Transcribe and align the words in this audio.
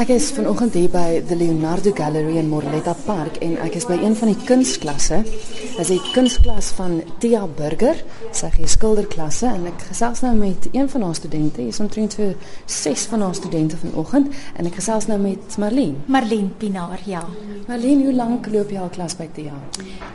Ek 0.00 0.08
is 0.14 0.30
vanoggend 0.32 0.72
hier 0.78 0.88
by 0.88 1.18
the 1.28 1.36
Leonardo 1.36 1.90
Gallery 1.92 2.38
in 2.40 2.46
Morletta 2.48 2.94
Park 3.04 3.34
en 3.44 3.58
ek 3.60 3.74
is 3.76 3.84
by 3.84 3.98
een 4.00 4.14
van 4.16 4.30
die 4.30 4.46
kunstklasse. 4.48 5.18
Dit 5.26 5.76
is 5.82 5.90
die 5.92 5.98
kunstklas 6.14 6.70
van 6.78 7.02
Tia 7.20 7.42
Burger. 7.58 8.00
Sy 8.32 8.48
gee 8.54 8.70
skilderklasse 8.70 9.50
en 9.50 9.68
ek 9.68 9.84
gesels 9.90 10.24
nou 10.24 10.32
met 10.38 10.70
een 10.72 10.88
van 10.88 11.04
haar 11.04 11.20
studente. 11.20 11.60
Hier 11.60 11.74
is 11.74 11.82
omtrent 11.84 12.16
so 12.16 12.32
ses 12.64 13.04
van 13.12 13.26
haar 13.26 13.36
studente 13.36 13.76
vanoggend 13.84 14.32
en 14.56 14.72
ek 14.72 14.80
gesels 14.80 15.10
nou 15.12 15.20
met 15.20 15.60
Marlene. 15.60 16.00
Marlene 16.08 16.56
Pinaar, 16.56 17.04
ja. 17.04 17.26
Marlene, 17.68 18.08
hoe 18.08 18.18
lank 18.24 18.48
loop 18.48 18.72
jy 18.72 18.80
al 18.80 18.92
klas 18.96 19.20
by 19.20 19.28
Tia? 19.36 19.60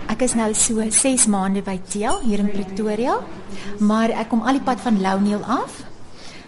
Ek 0.10 0.26
is 0.26 0.34
nou 0.34 0.50
so 0.58 0.82
6 0.82 1.30
maande 1.30 1.62
by 1.62 1.78
Tia 1.86 2.18
hier 2.26 2.42
in 2.42 2.50
Pretoria, 2.50 3.20
maar 3.86 4.10
ek 4.10 4.34
kom 4.34 4.42
al 4.42 4.58
die 4.58 4.66
pad 4.66 4.82
van 4.82 4.98
Louniel 5.06 5.46
af. 5.46 5.84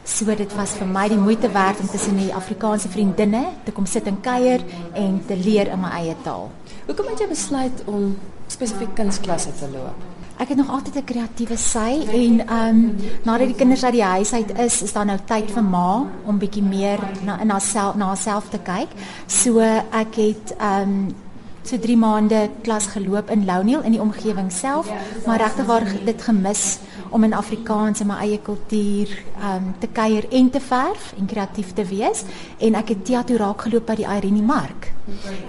So 0.08 0.26
dit 0.40 0.54
was 0.56 0.72
vir 0.80 0.88
my 0.88 1.10
die 1.12 1.20
moeite 1.20 1.50
werd 1.52 1.82
om 1.84 1.88
tussen 1.92 2.16
die 2.16 2.30
Afrikaanse 2.34 2.88
vriendinne 2.88 3.44
te 3.66 3.74
kom 3.76 3.86
sit 3.86 4.08
en 4.08 4.22
kuier 4.24 4.64
en 4.96 5.18
te 5.28 5.36
leer 5.36 5.68
in 5.68 5.82
my 5.84 5.90
eie 6.00 6.16
taal. 6.24 6.48
Hoekom 6.88 7.10
het 7.12 7.20
jy 7.20 7.28
besluit 7.28 7.82
om 7.92 8.14
spesifiek 8.48 8.96
kunstklasse 8.96 9.52
te 9.60 9.68
loop? 9.74 10.06
Ek 10.40 10.54
het 10.54 10.58
nog 10.58 10.72
altyd 10.72 10.96
'n 10.96 11.04
kreatiewe 11.12 11.58
sy 11.58 12.08
en 12.08 12.40
ehm 12.48 12.68
um, 12.70 12.96
nadat 13.24 13.48
die 13.48 13.60
kinders 13.60 13.84
uit 13.84 13.94
die 13.94 14.04
huis 14.04 14.34
uit 14.34 14.58
is, 14.60 14.82
is 14.82 14.94
daar 14.94 15.06
nou 15.06 15.20
tyd 15.26 15.52
vir 15.52 15.64
ma 15.64 16.06
om 16.26 16.40
bietjie 16.40 16.64
meer 16.64 17.00
na 17.26 17.42
in 17.42 17.50
haarself 17.50 17.96
na 17.96 18.06
haarself 18.06 18.50
te 18.50 18.60
kyk. 18.60 18.90
So 19.28 19.60
ek 19.60 20.16
het 20.16 20.56
ehm 20.58 20.82
um, 20.82 21.16
so 21.64 21.78
3 21.78 21.98
maande 21.98 22.50
klas 22.64 22.88
geloop 22.88 23.30
in 23.30 23.46
Louniel 23.46 23.82
in 23.82 23.92
die 23.92 24.02
omgewing 24.02 24.52
self, 24.52 24.88
maar 25.26 25.38
regtig 25.38 25.66
waar 25.66 25.84
dit 26.06 26.22
gemis 26.22 26.80
om 27.10 27.24
in 27.24 27.34
Afrikaans 27.34 28.00
en 28.04 28.08
my 28.12 28.20
eie 28.26 28.40
kultuur 28.44 29.12
um 29.52 29.74
te 29.80 29.88
kuier 29.88 30.28
en 30.32 30.50
te 30.50 30.60
verf 30.60 31.14
en 31.18 31.26
kreatief 31.26 31.74
te 31.74 31.86
wees 31.86 32.24
en 32.58 32.76
ek 32.76 32.94
het 32.94 33.06
teater 33.06 33.42
raak 33.42 33.68
geloop 33.68 33.86
by 33.88 33.96
die 34.02 34.08
Irene 34.08 34.42
Mark 34.42 34.92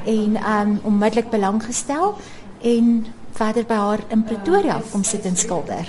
en 0.04 0.36
um 0.36 0.78
onmiddellik 0.82 1.30
belang 1.30 1.62
gestel 1.64 2.16
en 2.62 3.06
verder 3.38 3.66
by 3.68 3.74
haar 3.74 4.04
in 4.10 4.24
Pretoria 4.26 4.80
kom 4.90 5.04
sit 5.04 5.26
en 5.28 5.36
skilder. 5.36 5.86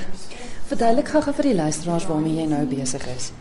Verduidelik 0.69 1.09
gou-gou 1.09 1.33
vir 1.33 1.49
die 1.49 1.57
luisteraars 1.57 2.05
waarmee 2.05 2.37
jy 2.37 2.45
nou 2.49 2.65
besig 2.69 3.05
is. 3.15 3.31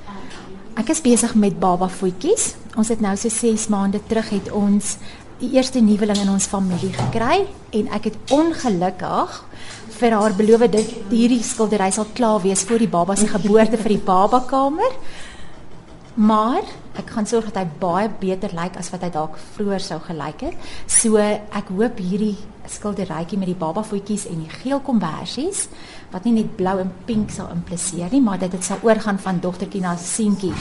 Ek 0.78 0.92
is 0.94 1.02
besig 1.04 1.34
met 1.34 1.58
baba 1.60 1.88
voetjies. 1.90 2.54
Ons 2.78 2.92
het 2.94 3.02
nou 3.04 3.16
so 3.18 3.28
6 3.28 3.66
maande 3.68 4.00
terug 4.08 4.30
het 4.30 4.52
ons 4.54 4.96
die 5.38 5.50
eerste 5.54 5.80
nuweling 5.84 6.22
in 6.22 6.30
ons 6.32 6.48
familie 6.50 6.92
gekry 6.94 7.44
en 7.76 7.90
ek 7.94 8.08
het 8.10 8.32
ongelukkig 8.34 9.36
vir 9.98 10.14
haar 10.14 10.34
beloof 10.38 10.66
dat 10.70 10.92
hierdie 11.10 11.42
skildery 11.42 11.90
sal 11.94 12.06
klaar 12.14 12.42
wees 12.44 12.62
voor 12.66 12.78
die 12.78 12.90
baba 12.90 13.16
se 13.16 13.26
geboorte 13.26 13.80
vir 13.80 13.96
die 13.96 14.04
babakamer. 14.04 14.92
Maar 16.18 16.66
ek 16.98 17.10
gaan 17.14 17.26
sorg 17.30 17.50
dat 17.50 17.60
hy 17.62 17.78
baie 17.78 18.10
beter 18.20 18.54
lyk 18.58 18.78
as 18.78 18.90
wat 18.90 19.04
hy 19.06 19.10
dalk 19.14 19.36
vroeër 19.54 19.82
sou 19.82 19.98
gelyk 20.02 20.46
het. 20.48 20.70
So 20.90 21.18
ek 21.18 21.70
hoop 21.74 22.00
hierdie 22.02 22.36
skilderytjie 22.68 23.38
met 23.40 23.50
die 23.50 23.58
baba 23.58 23.84
voetjies 23.86 24.26
en 24.30 24.42
die 24.42 24.56
geel 24.60 24.80
kombersies 24.84 25.66
wat 26.12 26.26
nie 26.26 26.34
net 26.40 26.56
blou 26.58 26.76
en 26.82 26.90
pink 27.06 27.32
sal 27.32 27.50
impliseer 27.54 28.10
nie, 28.12 28.22
maar 28.24 28.40
dat 28.40 28.54
dit 28.54 28.64
sal 28.64 28.82
oorgaan 28.86 29.18
van 29.22 29.40
dogtertjie 29.42 29.82
na 29.84 29.96
seentjie 30.00 30.54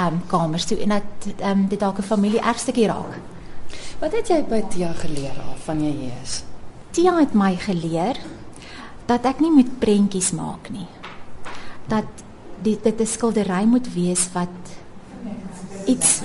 um 0.00 0.20
kamers 0.30 0.66
toe 0.68 0.80
en 0.84 0.96
dat 0.96 1.28
um 1.52 1.66
dit 1.68 1.80
dalk 1.80 1.98
'n 1.98 2.08
familie 2.12 2.40
erfstukkie 2.40 2.86
raak. 2.86 3.20
Wat 4.00 4.12
het 4.12 4.28
jy 4.28 4.42
by 4.48 4.62
Tia 4.68 4.92
geleer 4.92 5.36
af 5.50 5.64
van 5.64 5.80
jy 5.80 5.92
hier 5.92 6.16
is? 6.22 6.42
Tia 6.90 7.18
het 7.18 7.34
my 7.34 7.56
geleer 7.56 8.16
dat 9.06 9.24
ek 9.24 9.40
nie 9.40 9.52
met 9.54 9.78
prentjies 9.78 10.32
maak 10.32 10.70
nie. 10.70 10.88
Dat 11.88 12.06
dit 12.62 12.82
dit 12.82 13.00
'n 13.00 13.06
skildery 13.06 13.64
moet 13.64 13.94
wees 13.94 14.28
wat 14.32 14.54
iets 15.86 16.22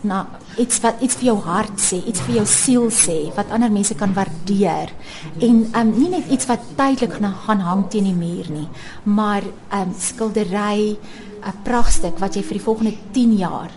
na 0.00 0.26
iets 0.58 0.80
wat 0.80 1.00
iets 1.00 1.16
vir 1.18 1.24
jou 1.24 1.38
hart 1.38 1.78
sê, 1.80 1.98
iets 2.06 2.20
vir 2.20 2.34
jou 2.34 2.46
siel 2.46 2.86
sê, 2.90 3.34
wat 3.36 3.50
ander 3.50 3.70
mense 3.70 3.94
kan 3.94 4.14
waardeer. 4.14 4.92
En 5.40 5.66
um 5.80 5.92
nie 5.98 6.08
net 6.08 6.30
iets 6.30 6.46
wat 6.46 6.60
tydelik 6.76 7.18
gaan 7.18 7.60
hang 7.60 7.88
teen 7.90 8.04
die 8.04 8.14
muur 8.14 8.50
nie, 8.50 8.68
maar 9.04 9.42
um 9.72 9.94
skildery 9.98 10.98
'n 11.42 11.62
pragtstuk 11.62 12.18
wat 12.18 12.34
jy 12.34 12.42
vir 12.42 12.58
die 12.58 12.64
volgende 12.64 12.94
10 13.12 13.36
jaar 13.36 13.70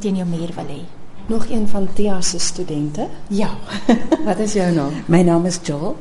teen 0.00 0.16
jou 0.16 0.26
muur 0.28 0.52
wil 0.54 0.68
hê. 0.68 0.82
Nog 1.28 1.48
een 1.50 1.68
van 1.68 1.88
Tia 1.94 2.20
se 2.20 2.38
studente? 2.38 3.08
Ja. 3.28 3.50
wat 4.26 4.38
is 4.38 4.52
jou 4.52 4.72
naam? 4.74 4.92
My 5.06 5.22
naam 5.22 5.46
is 5.46 5.58
Joel. 5.62 5.96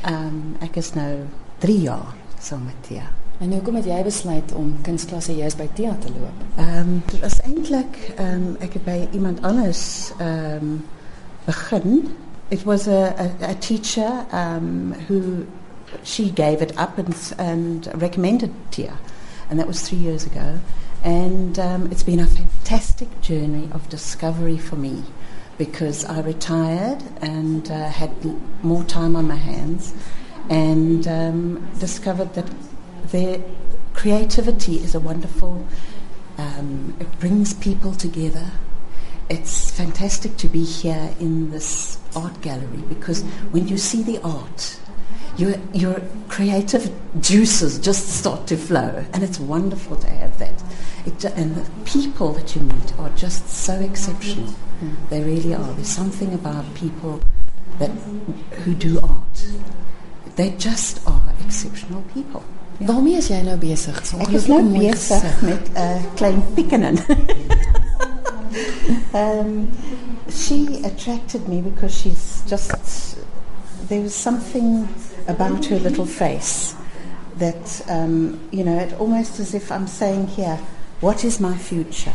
Ehm 0.00 0.26
um, 0.26 0.56
ek 0.60 0.76
is 0.76 0.92
nou 0.96 1.24
3 1.58 1.80
jaar 1.80 2.14
saam 2.40 2.64
met 2.64 2.76
Tia. 2.80 3.02
En 3.38 3.52
hoekom 3.52 3.74
het 3.74 3.84
jy 3.84 4.02
besluit 4.02 4.52
om 4.56 4.72
kunstklasse 4.82 5.34
juist 5.36 5.56
by 5.56 5.66
Tia 5.72 5.96
te 6.00 6.08
loop? 6.12 6.44
Ehm 6.56 6.78
um, 6.78 7.02
dit 7.10 7.20
was 7.20 7.40
eintlik 7.40 7.98
ehm 8.16 8.34
um, 8.34 8.56
ek 8.64 8.78
het 8.78 8.84
by 8.84 9.08
iemand 9.12 9.42
anders 9.42 10.12
ehm 10.18 10.56
um, 10.62 10.84
begin. 11.44 12.16
It 12.48 12.64
was 12.64 12.88
a 12.88 13.12
a, 13.18 13.28
a 13.50 13.54
teacher 13.54 14.24
um 14.32 14.94
who 15.08 15.44
she 16.02 16.32
gave 16.34 16.62
it 16.62 16.70
up 16.78 16.98
and 16.98 17.34
and 17.36 17.90
recommended 17.98 18.50
Tia. 18.68 18.96
And 19.50 19.58
that 19.58 19.66
was 19.66 19.82
3 19.82 19.98
years 19.98 20.26
ago. 20.26 20.58
And 21.02 21.58
um, 21.58 21.88
it's 21.90 22.04
been 22.04 22.20
a 22.20 22.26
fantastic 22.26 23.08
journey 23.20 23.68
of 23.72 23.88
discovery 23.88 24.58
for 24.58 24.76
me 24.76 25.02
because 25.60 26.06
I 26.06 26.22
retired 26.22 27.02
and 27.20 27.70
uh, 27.70 27.90
had 27.90 28.10
more 28.64 28.82
time 28.82 29.14
on 29.14 29.28
my 29.28 29.36
hands 29.36 29.92
and 30.48 31.06
um, 31.06 31.68
discovered 31.78 32.32
that 32.32 32.50
their 33.08 33.42
creativity 33.92 34.76
is 34.76 34.94
a 34.94 35.00
wonderful, 35.00 35.66
um, 36.38 36.96
it 36.98 37.20
brings 37.20 37.52
people 37.52 37.92
together. 37.92 38.52
It's 39.28 39.70
fantastic 39.70 40.38
to 40.38 40.48
be 40.48 40.64
here 40.64 41.14
in 41.20 41.50
this 41.50 41.98
art 42.16 42.40
gallery 42.40 42.82
because 42.88 43.22
when 43.52 43.68
you 43.68 43.76
see 43.76 44.02
the 44.02 44.18
art, 44.22 44.79
your, 45.40 45.54
your 45.72 46.02
creative 46.28 46.92
juices 47.20 47.78
just 47.78 48.08
start 48.08 48.46
to 48.48 48.56
flow, 48.56 49.04
and 49.12 49.22
it's 49.22 49.40
wonderful 49.40 49.96
to 49.96 50.06
have 50.08 50.38
that. 50.38 50.62
It, 51.06 51.24
and 51.24 51.56
the 51.56 51.70
people 51.84 52.32
that 52.34 52.54
you 52.54 52.62
meet 52.62 52.98
are 52.98 53.08
just 53.10 53.48
so 53.48 53.72
exceptional. 53.80 54.52
Mm. 54.82 55.08
They 55.08 55.22
really 55.22 55.54
are. 55.54 55.72
There's 55.72 55.88
something 55.88 56.34
about 56.34 56.74
people 56.74 57.20
that 57.78 57.90
who 58.62 58.74
do 58.74 59.00
art. 59.00 59.46
They 60.36 60.50
just 60.50 61.06
are 61.08 61.22
exceptional 61.44 62.02
people. 62.14 62.44
Ja. 62.78 62.86
Waarmee 62.86 63.16
is 63.18 63.28
jy 63.28 63.42
nou 63.44 63.58
besig? 63.60 63.96
Ek 64.24 64.32
is 64.32 64.46
nou 64.48 64.62
besig 64.72 65.42
met 65.44 65.68
'n 65.68 65.76
uh, 65.76 66.04
klein 66.16 66.40
pikkenin. 66.56 66.96
um, 69.12 69.68
she 70.40 70.80
attracted 70.84 71.48
me 71.48 71.60
because 71.60 71.92
she's 71.92 72.42
just 72.48 72.72
there 73.88 74.00
was 74.00 74.14
something 74.14 74.88
about 75.30 75.64
her 75.66 75.78
little 75.78 76.06
face 76.06 76.74
that 77.40 77.82
um, 77.88 78.38
you 78.52 78.62
know, 78.62 78.78
it 78.78 78.92
almost 79.00 79.40
as 79.40 79.54
if 79.54 79.72
I'm 79.72 79.86
saying 79.86 80.28
here, 80.28 80.56
what 81.00 81.24
is 81.24 81.40
my 81.40 81.56
future? 81.56 82.14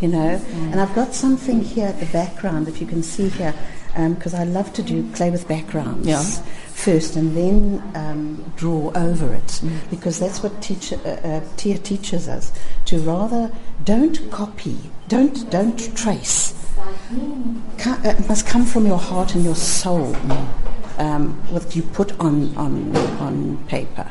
You 0.00 0.08
know, 0.08 0.38
mm. 0.38 0.72
and 0.72 0.80
I've 0.80 0.94
got 0.94 1.14
something 1.14 1.60
here 1.60 1.88
at 1.88 2.00
the 2.00 2.06
background, 2.06 2.68
if 2.68 2.80
you 2.80 2.86
can 2.86 3.02
see 3.02 3.28
here, 3.28 3.54
because 3.94 4.32
um, 4.34 4.40
I 4.40 4.44
love 4.44 4.72
to 4.74 4.82
do 4.82 5.02
play 5.12 5.30
with 5.30 5.46
backgrounds 5.46 6.06
yeah. 6.06 6.22
first 6.22 7.16
and 7.16 7.36
then 7.36 7.82
um, 7.94 8.52
draw 8.56 8.92
over 8.94 9.34
it, 9.34 9.60
mm. 9.60 9.90
because 9.90 10.18
that's 10.18 10.42
what 10.42 10.62
teacher, 10.62 10.98
uh, 11.04 11.26
uh, 11.26 11.40
Tia 11.56 11.76
teaches 11.78 12.28
us 12.28 12.50
to 12.86 12.98
rather 13.00 13.50
don't 13.84 14.30
copy, 14.30 14.78
don't 15.08 15.50
don't 15.50 15.94
trace. 15.94 16.54
Ca- 17.78 18.00
it 18.04 18.26
must 18.28 18.46
come 18.46 18.64
from 18.64 18.86
your 18.86 18.98
heart 18.98 19.34
and 19.34 19.44
your 19.44 19.56
soul. 19.56 20.14
Mm 20.14 20.69
um, 21.00 21.34
what 21.50 21.74
you 21.74 21.82
put 21.82 22.12
on 22.20 22.54
on 22.56 22.96
on 23.18 23.58
paper, 23.66 24.06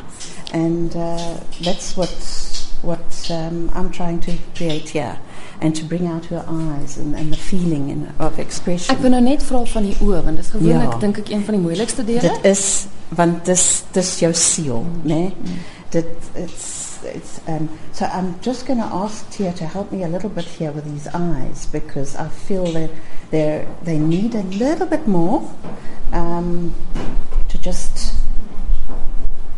and 0.53 0.95
uh, 0.95 1.37
that's 1.61 1.95
what 1.95 2.13
what 2.81 3.31
um, 3.31 3.69
I'm 3.73 3.91
trying 3.91 4.19
to 4.21 4.37
create 4.55 4.89
here. 4.89 5.17
And 5.61 5.75
to 5.75 5.83
bring 5.83 6.07
out 6.07 6.23
her 6.27 6.45
eyes 6.47 6.97
and, 6.97 7.13
and 7.15 7.33
the 7.33 7.37
feeling 7.37 7.89
in, 7.89 8.13
of 8.17 8.39
expression. 8.39 8.95
Ek 8.95 9.01
wil 9.03 9.11
nou 9.11 9.19
net 9.19 9.43
vra 9.43 9.59
van 9.67 9.89
die 9.89 9.95
oë 9.99 10.21
want 10.23 10.39
dit 10.39 10.45
is 10.45 10.51
gewoonlik 10.53 10.93
ja. 10.93 10.99
dink 11.01 11.19
ek 11.19 11.31
een 11.33 11.43
van 11.43 11.57
die 11.57 11.63
moeilikste 11.65 12.05
dele. 12.07 12.21
Dit 12.23 12.47
is 12.47 12.63
want 13.11 13.43
dis 13.49 13.65
dis 13.91 14.11
jou 14.23 14.31
siel, 14.31 14.85
mm. 14.87 15.01
né? 15.03 15.19
Nee? 15.27 15.57
Dit 15.91 16.31
it's 17.03 17.37
it's 17.39 17.47
um 17.47 17.69
so 17.91 18.05
I'm 18.05 18.39
just 18.41 18.65
going 18.65 18.79
to 18.79 18.85
ask 18.85 19.29
Tia 19.31 19.53
to 19.53 19.65
help 19.65 19.91
me 19.91 20.03
a 20.03 20.07
little 20.07 20.29
bit 20.29 20.45
here 20.45 20.71
with 20.71 20.85
these 20.85 21.07
eyes 21.13 21.65
because 21.67 22.15
I 22.15 22.27
feel 22.27 22.65
that 22.73 22.89
they 23.31 23.67
they 23.83 23.97
need 23.97 24.35
a 24.35 24.43
little 24.43 24.87
bit 24.87 25.07
more 25.07 25.49
um, 26.13 26.73
to 27.47 27.57
just 27.57 28.15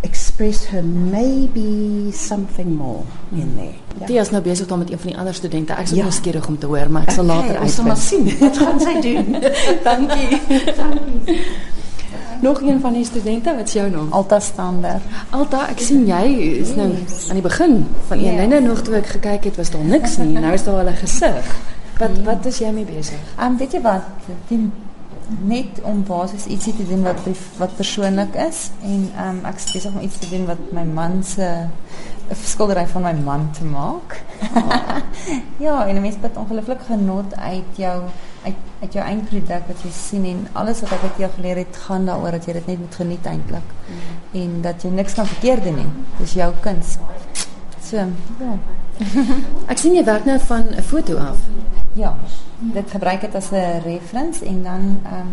express 0.03 0.65
her 0.65 0.81
maybe 0.81 2.11
something 2.11 2.75
more 2.75 3.05
in 3.31 3.55
there. 3.55 3.75
Ja. 3.99 4.05
Tia 4.05 4.21
is 4.21 4.29
nou 4.29 4.41
besig 4.41 4.71
om 4.71 4.79
met 4.79 4.91
een 4.91 4.99
van 4.99 5.07
die 5.07 5.17
ander 5.17 5.33
studente. 5.33 5.73
Ek 5.73 5.89
is 5.89 5.91
ja. 5.91 6.03
nuuskierig 6.03 6.47
om 6.47 6.57
te 6.57 6.65
hoor, 6.65 6.89
maar 6.91 7.05
ek 7.05 7.11
sal 7.11 7.25
okay, 7.25 7.37
later 7.37 7.59
uitvind. 7.59 7.89
Ons 7.89 8.07
sal 8.09 8.23
sien 8.23 8.39
wat 8.39 8.57
gaan 8.57 8.79
sy 8.79 8.95
doen. 9.01 9.35
Dankie. 9.87 10.41
Dankie. 10.75 11.39
Nog 12.41 12.61
een 12.61 12.79
van 12.79 12.93
die 12.93 13.05
studente, 13.05 13.55
wat 13.55 13.67
is 13.67 13.73
jou 13.73 13.89
naam? 13.89 14.07
Alta 14.11 14.39
Stander. 14.39 15.01
Alta, 15.29 15.67
ek 15.69 15.79
sien 15.79 16.07
jy 16.09 16.23
is 16.57 16.71
nou 16.75 16.87
aan 17.29 17.37
die 17.37 17.43
begin 17.45 17.75
van 18.07 18.17
een 18.17 18.33
yeah. 18.33 18.39
lyne 18.41 18.61
nog 18.65 18.81
toe 18.81 18.95
ek 18.97 19.11
gekyk 19.13 19.43
het 19.51 19.59
was 19.61 19.69
daar 19.69 19.83
niks 19.85 20.17
nie. 20.17 20.39
Nou 20.39 20.53
is 20.53 20.63
daar 20.65 20.79
al 20.81 20.89
'n 20.89 20.97
gesig. 21.03 21.51
Wat 21.99 22.17
wat 22.25 22.45
is 22.45 22.57
jy 22.57 22.71
mee 22.73 22.85
besig? 22.85 23.21
Um, 23.37 23.57
weet 23.57 23.71
jy 23.77 23.81
wat? 23.81 24.01
Die, 24.47 24.71
net 25.45 25.81
om 25.81 26.03
basies 26.03 26.45
ietsie 26.45 26.73
te 26.75 26.87
doen 26.87 27.03
wat 27.03 27.19
wat 27.57 27.75
persoonlik 27.75 28.33
is 28.35 28.69
en 28.83 29.11
um, 29.27 29.45
ek 29.45 29.61
is 29.61 29.71
besig 29.73 29.93
om 29.93 30.01
iets 30.01 30.17
te 30.17 30.29
doen 30.29 30.45
wat 30.45 30.71
my 30.71 30.83
man 30.83 31.23
se 31.23 31.45
'n 32.31 32.35
skildery 32.45 32.87
van 32.87 33.01
my 33.01 33.13
man 33.23 33.49
te 33.51 33.63
maak. 33.63 34.23
Oh. 34.55 34.97
ja, 35.67 35.87
en 35.87 35.95
'n 35.95 36.01
mens 36.01 36.15
het 36.21 36.37
ongelooflik 36.37 36.81
genot 36.87 37.35
uit 37.35 37.71
jou 37.75 38.01
uit 38.43 38.55
uit 38.81 38.93
jou 38.93 39.03
eindproduk 39.05 39.67
wat 39.67 39.81
jy 39.85 39.91
sien 39.93 40.23
en 40.25 40.39
alles 40.57 40.79
wat 40.81 40.91
ek 40.95 41.03
uit 41.03 41.17
jou 41.21 41.29
geleer 41.35 41.59
het 41.61 41.75
gaan 41.83 42.07
daaroor 42.09 42.31
dat 42.31 42.47
jy 42.49 42.53
dit 42.57 42.67
net 42.71 42.79
moet 42.79 42.95
geniet 42.95 43.27
eintlik. 43.29 43.73
Mm. 43.85 44.15
En 44.41 44.55
dat 44.61 44.81
jy 44.81 44.89
niks 44.89 45.13
kan 45.13 45.27
verkeerd 45.29 45.63
doen 45.63 45.75
nie. 45.75 45.91
Dis 46.17 46.33
jou 46.33 46.49
kuns. 46.65 46.97
So, 47.85 48.07
ja. 48.41 48.55
ek 49.71 49.77
sien 49.77 49.93
jy 49.97 50.03
werk 50.07 50.25
nou 50.25 50.39
van 50.49 50.73
'n 50.73 50.81
foto 50.81 51.17
af. 51.17 51.37
Ja, 51.93 52.15
dit 52.73 52.91
gebruik 52.91 53.21
dit 53.21 53.35
as 53.35 53.51
'n 53.51 53.81
reference 53.85 54.45
en 54.45 54.63
dan 54.63 54.99
ehm 55.03 55.19
um, 55.19 55.31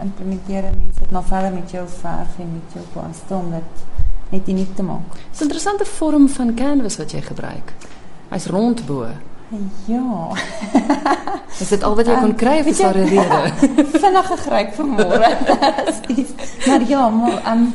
implementeer 0.00 0.62
mense 0.62 1.00
dit 1.00 1.10
maar 1.10 1.24
verder 1.24 1.52
met 1.52 1.70
jou 1.70 1.88
verf 1.88 2.38
en 2.38 2.52
met 2.52 2.72
jou 2.72 2.84
pastel 2.92 3.38
om 3.38 3.50
dit 3.50 3.84
net 4.28 4.48
uniek 4.48 4.74
te 4.76 4.82
maak. 4.82 5.14
Dis 5.30 5.40
'n 5.40 5.42
interessante 5.42 5.84
vorm 5.84 6.28
van 6.28 6.54
canvas 6.54 6.96
wat 6.96 7.12
jy 7.12 7.20
gebruik. 7.20 7.72
Hy's 8.28 8.46
rondbo. 8.46 9.06
Ja. 9.86 10.30
is 11.62 11.68
dit 11.68 11.82
al 11.82 11.94
wat 11.96 12.06
jy 12.06 12.14
kon 12.20 12.34
kry 12.34 12.62
daar 12.62 12.96
'n 12.98 13.08
rede? 13.08 13.40
Vinnige 13.98 14.36
gryp 14.36 14.74
vanmôre. 14.74 15.30
maar 16.66 16.82
ja, 16.88 17.08
maar 17.08 17.52
um, 17.52 17.72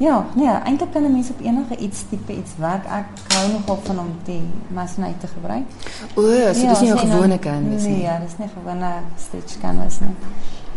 Ja, 0.00 0.26
nee, 0.34 0.48
eintlik 0.48 0.92
kan 0.92 1.02
'n 1.02 1.12
mens 1.12 1.30
op 1.30 1.40
enige 1.40 1.76
iets 1.76 2.04
tipe 2.08 2.32
iets 2.32 2.50
werk. 2.56 2.84
Ek 2.84 3.32
hou 3.34 3.52
nogal 3.52 3.78
van 3.82 3.98
om 3.98 4.14
die 4.24 4.42
masjien 4.68 5.18
te 5.18 5.26
gebruik. 5.26 5.66
O, 6.14 6.22
so 6.22 6.32
ja, 6.32 6.52
dis 6.52 6.80
nie 6.80 6.92
'n 6.92 6.98
gewone 6.98 7.38
canvas 7.38 7.82
nie. 7.82 7.96
Nee, 7.96 8.18
dis 8.24 8.36
nie 8.38 8.46
'n 8.46 8.50
gewone 8.58 8.92
stitch 9.16 9.60
canvas 9.60 10.00
nie. 10.00 10.16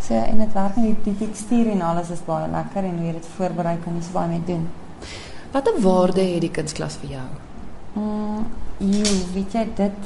So 0.00 0.14
en 0.14 0.38
dit 0.38 0.52
werk 0.52 0.76
met 0.76 0.84
die, 0.84 0.96
die 1.02 1.26
tekstuur 1.26 1.70
en 1.70 1.80
alles 1.82 2.10
is 2.10 2.24
baie 2.24 2.48
lekker 2.50 2.84
en 2.84 2.96
hoe 2.96 3.06
jy 3.06 3.12
dit 3.12 3.26
voorberei 3.36 3.78
kan 3.84 3.94
jy 3.94 4.02
so 4.02 4.12
baie 4.12 4.28
mee 4.28 4.42
doen. 4.46 4.68
Watter 5.50 5.80
waarde 5.80 6.20
het 6.20 6.40
die 6.40 6.50
kunsklas 6.50 6.96
vir 7.00 7.10
jou? 7.10 7.28
Mm, 7.92 8.46
jy 8.78 9.24
weet 9.34 9.52
jy 9.52 9.68
dit 9.74 9.98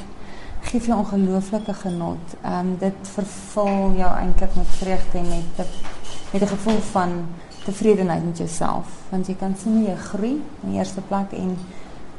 gee 0.63 0.81
vir 0.81 0.97
ongelooflike 0.97 1.75
genot. 1.75 2.35
Um, 2.45 2.77
dit 2.79 3.13
vervul 3.15 3.95
jou 3.97 4.11
eintlik 4.15 4.55
met 4.55 4.75
vreugde 4.81 5.19
en 5.19 5.29
met 5.29 5.67
met 6.33 6.43
'n 6.43 6.47
gevoel 6.47 6.81
van 6.81 7.11
tevredenheid 7.65 8.25
met 8.25 8.39
jouself 8.39 8.87
want 9.09 9.27
jy 9.27 9.35
kan 9.35 9.55
sien 9.63 9.85
jy 9.85 9.95
groei 9.97 10.35
in 10.63 10.71
die 10.71 10.79
eerste 10.79 11.01
plek 11.01 11.33
en 11.33 11.57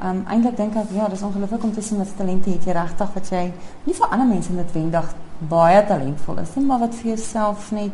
um 0.09 0.23
eintlik 0.27 0.57
dink 0.57 0.75
ek 0.75 0.91
ja 0.95 1.07
dis 1.07 1.21
ongelooflik 1.21 1.63
om 1.63 1.73
te 1.73 1.81
sien 1.81 1.97
wat 1.97 2.17
talente 2.17 2.49
het 2.49 2.65
jy 2.65 2.75
regtig 2.77 3.13
wat 3.13 3.29
jy 3.29 3.45
nie 3.83 3.95
vir 4.01 4.07
ander 4.09 4.27
mense 4.27 4.53
noodwendig 4.53 5.13
baie 5.53 5.85
talentvol 5.85 6.43
is 6.43 6.55
nie 6.55 6.65
maar 6.65 6.83
wat 6.85 6.95
vir 6.95 7.15
jouself 7.15 7.71
net 7.71 7.91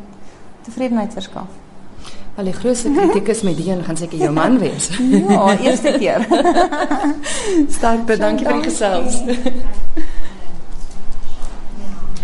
tevredenheid 0.68 1.14
verskaf 1.14 1.62
Al 2.36 2.50
die 2.50 2.54
grootste 2.54 2.90
kritikus 2.92 3.42
met 3.48 3.56
die 3.56 3.70
een 3.70 3.84
gaan 3.84 3.96
seker 3.96 4.20
jou 4.20 4.32
man 4.36 4.58
wees. 4.60 4.90
ja, 5.30 5.56
eerste 5.56 5.94
keer. 5.96 6.26
Sterkte, 7.78 8.18
dankie 8.20 8.44
vir 8.50 8.60
gesels. 8.66 9.22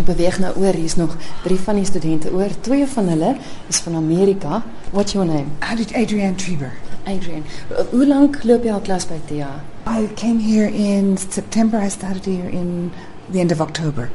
Ek 0.02 0.08
beweeg 0.08 0.40
nou 0.42 0.50
oor, 0.58 0.74
hier's 0.74 0.96
nog 0.98 1.12
drie 1.44 1.60
van 1.62 1.78
die 1.78 1.86
studente 1.86 2.32
oor. 2.34 2.50
Twee 2.66 2.88
van 2.90 3.10
hulle 3.12 3.36
is 3.70 3.78
van 3.86 3.96
Amerika. 3.96 4.64
What's 4.90 5.14
your 5.14 5.28
name? 5.28 5.52
Adrienne 5.60 6.36
Trieber. 6.36 6.72
Adrienne. 7.06 7.44
Hoe 7.92 8.08
lank 8.08 8.40
loop 8.44 8.66
jy 8.66 8.74
al 8.74 8.82
klas 8.82 9.06
by 9.06 9.20
TIA? 9.30 9.52
I 9.86 10.10
came 10.16 10.40
here 10.42 10.66
in 10.66 11.18
September. 11.18 11.78
I 11.78 11.90
started 11.90 12.26
here 12.26 12.50
in 12.50 12.92
the 13.30 13.40
end 13.40 13.52
of 13.52 13.62
October. 13.62 14.10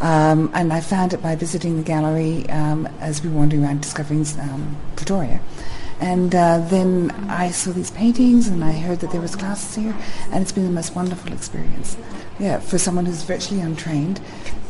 Um, 0.00 0.48
and 0.54 0.72
I 0.72 0.80
found 0.80 1.12
it 1.12 1.20
by 1.20 1.36
visiting 1.36 1.76
the 1.76 1.84
gallery 1.84 2.48
um, 2.48 2.88
as 3.00 3.22
we 3.22 3.28
were 3.28 3.36
wandering 3.36 3.64
around 3.64 3.82
discovering 3.82 4.24
um, 4.40 4.78
Pretoria. 4.96 5.40
And 6.00 6.34
uh, 6.34 6.58
then 6.58 7.10
I 7.28 7.50
saw 7.50 7.72
these 7.72 7.90
paintings 7.90 8.46
and 8.46 8.62
I 8.62 8.72
heard 8.72 9.00
that 9.00 9.10
there 9.10 9.20
was 9.20 9.34
classes 9.34 9.74
here 9.74 9.96
and 10.30 10.42
it's 10.42 10.52
been 10.52 10.64
the 10.64 10.70
most 10.70 10.94
wonderful 10.94 11.32
experience. 11.32 11.96
Yeah, 12.38 12.60
for 12.60 12.78
someone 12.78 13.06
who's 13.06 13.24
virtually 13.24 13.60
untrained, 13.60 14.20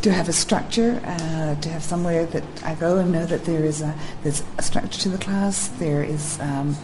to 0.02 0.12
have 0.12 0.28
a 0.28 0.32
structure, 0.32 1.02
uh, 1.04 1.60
to 1.60 1.68
have 1.68 1.82
somewhere 1.82 2.24
that 2.26 2.44
I 2.64 2.74
go 2.74 2.98
and 2.98 3.12
know 3.12 3.26
that 3.26 3.44
there 3.44 3.64
is 3.64 3.82
a 3.82 3.94
there's 4.22 4.42
a 4.56 4.62
structure 4.62 5.00
to 5.00 5.08
the 5.08 5.18
class. 5.18 5.68
There 5.68 6.02
is 6.04 6.38
um, 6.40 6.76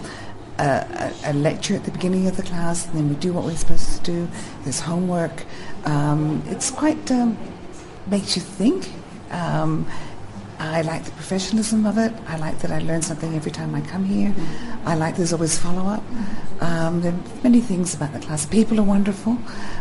a, 0.59 1.13
a, 1.25 1.33
lecture 1.33 1.75
at 1.75 1.85
the 1.85 1.91
beginning 1.93 2.27
of 2.27 2.37
the 2.37 2.43
class, 2.43 2.87
and 2.87 2.97
then 2.97 3.09
we 3.09 3.15
do 3.15 3.33
what 3.33 3.45
we're 3.45 3.57
supposed 3.57 4.05
to 4.05 4.13
do. 4.13 4.29
There's 4.63 4.81
homework. 4.81 5.45
Um, 5.85 6.43
it's 6.47 6.71
quite 6.71 7.11
um, 7.11 7.39
makes 8.07 8.37
you 8.37 8.43
think. 8.43 8.91
Um, 9.31 9.87
I 10.59 10.83
like 10.83 11.05
the 11.05 11.11
professionalism 11.13 11.87
of 11.87 11.99
it. 11.99 12.13
I 12.27 12.37
like 12.37 12.59
that 12.61 12.71
I 12.71 12.79
learn 12.81 13.03
something 13.03 13.35
every 13.35 13.51
time 13.51 13.75
I 13.75 13.81
come 13.81 14.05
here. 14.05 14.31
Mm-hmm. 14.31 14.89
I 14.89 14.95
like 14.95 15.17
there's 15.17 15.33
always 15.33 15.59
follow 15.59 15.87
up. 15.87 16.03
Um, 16.61 17.01
there 17.01 17.13
are 17.13 17.43
many 17.43 17.61
things 17.61 17.95
about 17.95 18.13
the 18.13 18.21
class. 18.21 18.47
People 18.47 18.79
are 18.81 18.85
wonderful, 18.85 19.37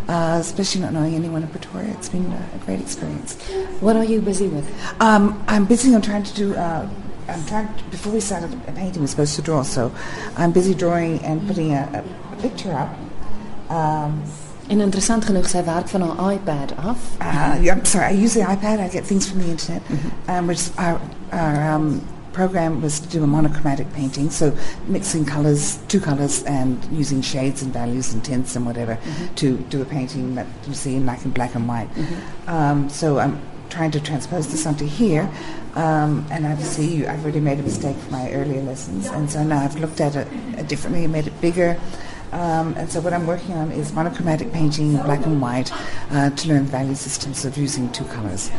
uh, 0.08 0.38
especially 0.40 0.82
not 0.82 0.94
knowing 0.94 1.16
anyone 1.16 1.44
in 1.44 1.50
Pretoria. 1.50 1.92
It's 1.92 2.10
been 2.10 2.26
a, 2.26 2.50
a 2.56 2.58
great 2.66 2.82
experience. 2.82 3.36
What 3.80 3.96
are 3.96 4.04
you 4.04 4.22
busy 4.22 4.48
with? 4.48 4.68
Um, 5.02 5.44
I'm 5.48 5.66
busy 5.66 5.94
on 5.94 6.02
trying 6.02 6.24
to 6.24 6.34
do. 6.34 6.56
Uh, 6.56 6.90
I'm 7.28 7.46
trying 7.46 7.74
to, 7.74 7.84
before 7.86 8.12
we 8.12 8.20
started 8.20 8.54
a 8.68 8.72
painting, 8.74 9.02
we're 9.02 9.08
supposed 9.08 9.36
to 9.36 9.42
draw. 9.42 9.64
So 9.64 9.94
I'm 10.36 10.52
busy 10.52 10.74
drawing 10.74 11.20
and 11.24 11.46
putting 11.48 11.72
a, 11.74 12.04
a, 12.04 12.34
a 12.34 12.42
picture 12.42 12.74
up. 12.74 13.72
Um, 13.72 14.24
En 14.68 14.80
interessant 14.80 15.26
genoeg, 15.26 15.50
zij 15.50 15.66
werkt 15.66 15.90
van 15.90 16.02
haar 16.02 16.34
iPad 16.34 16.74
af. 16.78 16.98
Uh, 17.22 17.64
yeah, 17.64 17.78
I'm 17.78 17.86
sorry, 17.86 18.16
I 18.16 18.24
use 18.24 18.40
the 18.40 18.52
iPad. 18.52 18.80
I 18.80 18.90
get 18.90 19.08
things 19.08 19.28
from 19.28 19.40
the 19.40 19.48
internet. 19.48 19.82
Mm-hmm. 19.82 20.38
Um, 20.38 20.48
which 20.48 20.70
our, 20.76 21.00
our 21.32 21.74
um, 21.74 22.02
program 22.32 22.82
was 22.82 23.00
to 23.00 23.08
do 23.08 23.24
a 23.24 23.28
monochromatic 23.28 23.88
painting, 23.94 24.32
so 24.32 24.52
mixing 24.88 25.26
colors, 25.26 25.80
two 25.88 26.00
colors, 26.00 26.44
and 26.44 26.78
using 26.92 27.22
shades 27.22 27.62
and 27.62 27.74
values 27.74 28.14
and 28.14 28.24
tints 28.24 28.56
and 28.56 28.66
whatever 28.66 28.96
mm-hmm. 28.96 29.36
to 29.36 29.58
do 29.70 29.82
a 29.82 29.86
painting 29.86 30.36
that 30.36 30.48
you 30.68 30.74
see 30.74 30.96
in 30.96 31.06
like 31.06 31.26
in 31.26 31.32
black 31.32 31.56
and 31.56 31.68
white. 31.68 31.90
Mm-hmm. 31.94 32.50
Um, 32.50 32.90
so 32.90 33.20
I'm 33.20 33.40
trying 33.70 33.92
to 33.92 34.00
transpose 34.00 34.48
this 34.52 34.66
onto 34.66 34.86
here. 34.86 35.30
Um, 35.76 36.26
and 36.30 36.46
obviously, 36.46 37.08
I've 37.08 37.24
already 37.24 37.40
made 37.40 37.60
a 37.60 37.64
mistake 37.64 37.98
for 37.98 38.12
my 38.12 38.32
earlier 38.32 38.62
lessons, 38.62 39.08
and 39.08 39.30
so 39.30 39.44
now 39.44 39.60
I've 39.64 39.80
looked 39.80 40.02
at 40.02 40.16
it 40.16 40.68
differently 40.68 41.04
and 41.04 41.14
made 41.14 41.28
it 41.28 41.42
bigger. 41.42 41.80
Um, 42.34 42.74
and 42.78 42.92
so 42.92 43.00
what 43.00 43.14
I'm 43.14 43.28
working 43.28 43.54
on 43.54 43.72
is 43.72 43.94
monochromatic 43.94 44.52
painting, 44.52 44.94
black 44.98 45.24
and 45.26 45.40
white, 45.40 45.72
uh, 46.12 46.32
to 46.32 46.48
learn 46.48 46.66
value 46.66 46.96
systems 46.96 47.46
of 47.46 47.56
using 47.58 47.92
two 47.92 48.06
colors. 48.06 48.50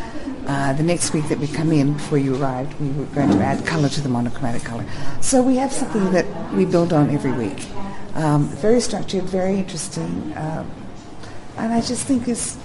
Uh, 0.46 0.72
the 0.74 0.82
next 0.82 1.12
week 1.12 1.26
that 1.28 1.38
we 1.38 1.48
come 1.48 1.72
in, 1.72 1.94
before 1.94 2.18
you 2.18 2.36
arrived, 2.36 2.78
we 2.80 2.90
were 2.92 3.06
going 3.06 3.30
to 3.30 3.38
add 3.38 3.66
color 3.66 3.88
to 3.88 4.00
the 4.00 4.08
monochromatic 4.08 4.62
color. 4.62 4.84
So 5.20 5.42
we 5.42 5.56
have 5.56 5.72
something 5.72 6.12
that 6.12 6.26
we 6.52 6.64
build 6.64 6.92
on 6.92 7.10
every 7.10 7.32
week. 7.32 7.66
Um, 8.14 8.46
very 8.48 8.80
structured, 8.80 9.24
very 9.24 9.58
interesting, 9.58 10.32
uh, 10.34 10.64
and 11.56 11.72
I 11.72 11.80
just 11.80 12.06
think 12.06 12.28
is 12.28 12.56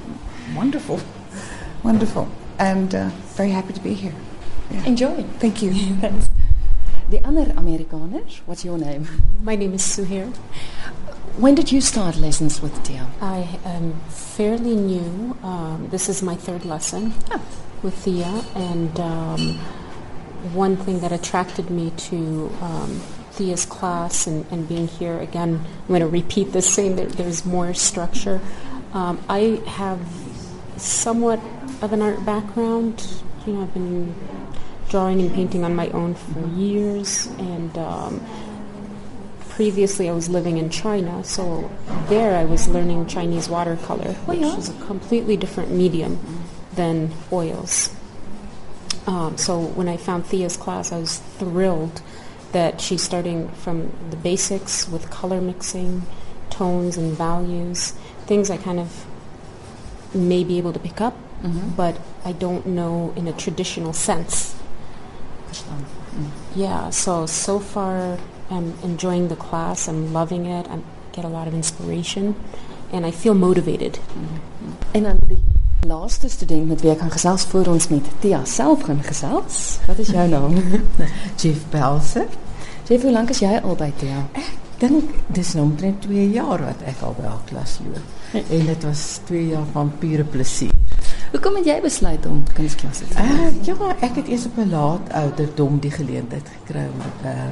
wonderful, 0.55 0.99
wonderful, 1.83 2.29
and 2.59 2.93
uh, 2.93 3.09
very 3.33 3.49
happy 3.49 3.73
to 3.73 3.79
be 3.79 3.95
here. 3.95 4.13
Yeah. 4.69 4.85
Enjoy. 4.85 5.23
Thank 5.39 5.63
you. 5.63 5.73
The 7.09 7.25
other 7.25 7.45
Amerikaners, 7.45 8.41
what's 8.45 8.63
your 8.63 8.77
name? 8.77 9.07
My 9.41 9.55
name 9.55 9.73
is 9.73 9.81
Suhair. 9.81 10.31
When 11.37 11.55
did 11.55 11.71
you 11.71 11.81
start 11.81 12.17
lessons 12.17 12.61
with 12.61 12.83
Tia? 12.83 13.07
I 13.19 13.57
am 13.65 13.99
fairly 14.09 14.75
new. 14.75 15.35
Um, 15.41 15.87
this 15.89 16.07
is 16.07 16.21
my 16.21 16.35
third 16.35 16.65
lesson 16.65 17.13
oh. 17.31 17.41
with 17.81 17.95
Thea, 17.95 18.43
and 18.53 18.99
um, 18.99 19.57
one 20.53 20.77
thing 20.77 20.99
that 20.99 21.11
attracted 21.11 21.71
me 21.71 21.89
to 22.11 22.51
um, 22.61 23.01
Thea's 23.31 23.65
class 23.65 24.27
and, 24.27 24.45
and, 24.51 24.69
being 24.69 24.87
here 24.87 25.17
again, 25.17 25.65
I'm 25.65 25.87
going 25.87 26.01
to 26.01 26.07
repeat 26.07 26.53
the 26.53 26.61
same. 26.61 26.95
There, 26.95 27.07
there's 27.07 27.43
more 27.43 27.73
structure. 27.73 28.39
Um, 28.93 29.19
I 29.27 29.63
have 29.65 29.99
somewhat 30.77 31.39
of 31.81 31.91
an 31.91 32.03
art 32.03 32.23
background. 32.23 33.03
You 33.47 33.53
know, 33.53 33.61
I've 33.63 33.73
been 33.73 34.13
drawing 34.89 35.21
and 35.21 35.33
painting 35.33 35.63
on 35.63 35.75
my 35.75 35.89
own 35.89 36.15
for 36.15 36.45
years, 36.49 37.27
and 37.37 37.77
um, 37.77 38.25
previously 39.49 40.09
I 40.09 40.13
was 40.13 40.29
living 40.29 40.57
in 40.57 40.69
China, 40.69 41.23
so 41.23 41.71
there 42.07 42.35
I 42.35 42.45
was 42.45 42.67
learning 42.67 43.07
Chinese 43.07 43.47
watercolor, 43.49 44.15
oh, 44.17 44.23
which 44.25 44.41
is 44.41 44.69
a 44.69 44.85
completely 44.85 45.37
different 45.37 45.71
medium 45.71 46.19
than 46.73 47.11
oils. 47.31 47.89
Um, 49.05 49.37
so 49.37 49.59
when 49.59 49.87
I 49.87 49.97
found 49.97 50.25
Thea's 50.25 50.57
class, 50.57 50.91
I 50.91 50.99
was 50.99 51.17
thrilled 51.17 52.01
that 52.51 52.81
she's 52.81 53.01
starting 53.01 53.49
from 53.49 53.91
the 54.09 54.17
basics 54.17 54.87
with 54.87 55.09
color 55.09 55.39
mixing, 55.41 56.03
tones 56.49 56.97
and 56.97 57.13
values, 57.13 57.91
things 58.25 58.49
I 58.49 58.57
kind 58.57 58.79
of 58.79 59.05
may 60.13 60.43
be 60.43 60.57
able 60.57 60.73
to 60.73 60.79
pick 60.79 60.99
up, 61.01 61.15
mm-hmm. 61.41 61.69
but 61.75 61.99
I 62.25 62.31
don't 62.31 62.65
know 62.65 63.13
in 63.15 63.27
a 63.27 63.33
traditional 63.33 63.93
sense. 63.93 64.58
Yeah, 66.55 66.89
so 66.89 67.25
so 67.25 67.59
far 67.59 68.17
I'm 68.49 68.73
enjoying 68.83 69.27
the 69.27 69.35
class. 69.35 69.87
I'm 69.87 70.13
loving 70.13 70.45
it. 70.45 70.67
I 70.67 70.79
get 71.11 71.25
a 71.25 71.27
lot 71.27 71.47
of 71.47 71.53
inspiration, 71.53 72.35
and 72.91 73.05
I 73.05 73.11
feel 73.11 73.33
motivated. 73.33 73.99
Mm-hmm. 73.99 74.73
En 74.91 75.03
dan 75.03 75.17
die 75.27 75.37
Laaste 75.87 76.29
student 76.29 76.67
met 76.67 76.81
wie 76.81 76.91
ek 76.91 76.99
gaan 76.99 77.11
gesels 77.11 77.45
voor 77.47 77.69
ons 77.71 77.87
met 77.87 78.07
Tia 78.19 78.41
self 78.45 78.81
gaan 78.83 78.99
gesels. 79.03 79.77
Wat 79.87 79.97
is 79.97 80.09
jou 80.11 80.25
naam? 80.27 80.57
Jeff 81.41 81.61
Belser. 81.71 82.27
Jeff, 82.87 83.01
hoe 83.01 83.11
lank 83.11 83.29
is 83.29 83.39
jy 83.39 83.53
al 83.63 83.77
by 83.79 83.87
Tia? 84.01 84.25
Ek 84.35 84.49
dink 84.81 85.13
dis 85.31 85.53
nou 85.55 85.69
omtrent 85.69 86.01
2 86.03 86.25
jaar 86.35 86.65
wat 86.65 86.83
ek 86.89 86.99
al 87.07 87.15
by 87.15 87.29
haar 87.29 87.45
klas 87.47 87.77
loop. 87.85 88.35
En 88.41 88.67
dit 88.73 88.83
was 88.89 89.05
2 89.31 89.45
jaar 89.53 89.65
van 89.71 89.93
pure 90.03 90.27
plesier. 90.27 90.75
Hoekom 91.29 91.59
het 91.59 91.67
jy 91.69 91.75
besluit 91.81 92.23
om 92.25 92.39
kunsklasse 92.57 93.05
te 93.05 93.13
doen? 93.13 93.25
Uh, 93.37 93.65
ja, 93.67 93.95
ek 94.01 94.15
het 94.17 94.29
eers 94.31 94.47
op 94.49 94.55
'n 94.57 94.69
laat 94.69 95.11
ouderdom 95.13 95.79
die 95.79 95.91
geleentheid 95.91 96.47
gekry 96.57 96.87
om 96.89 97.27
uh 97.29 97.49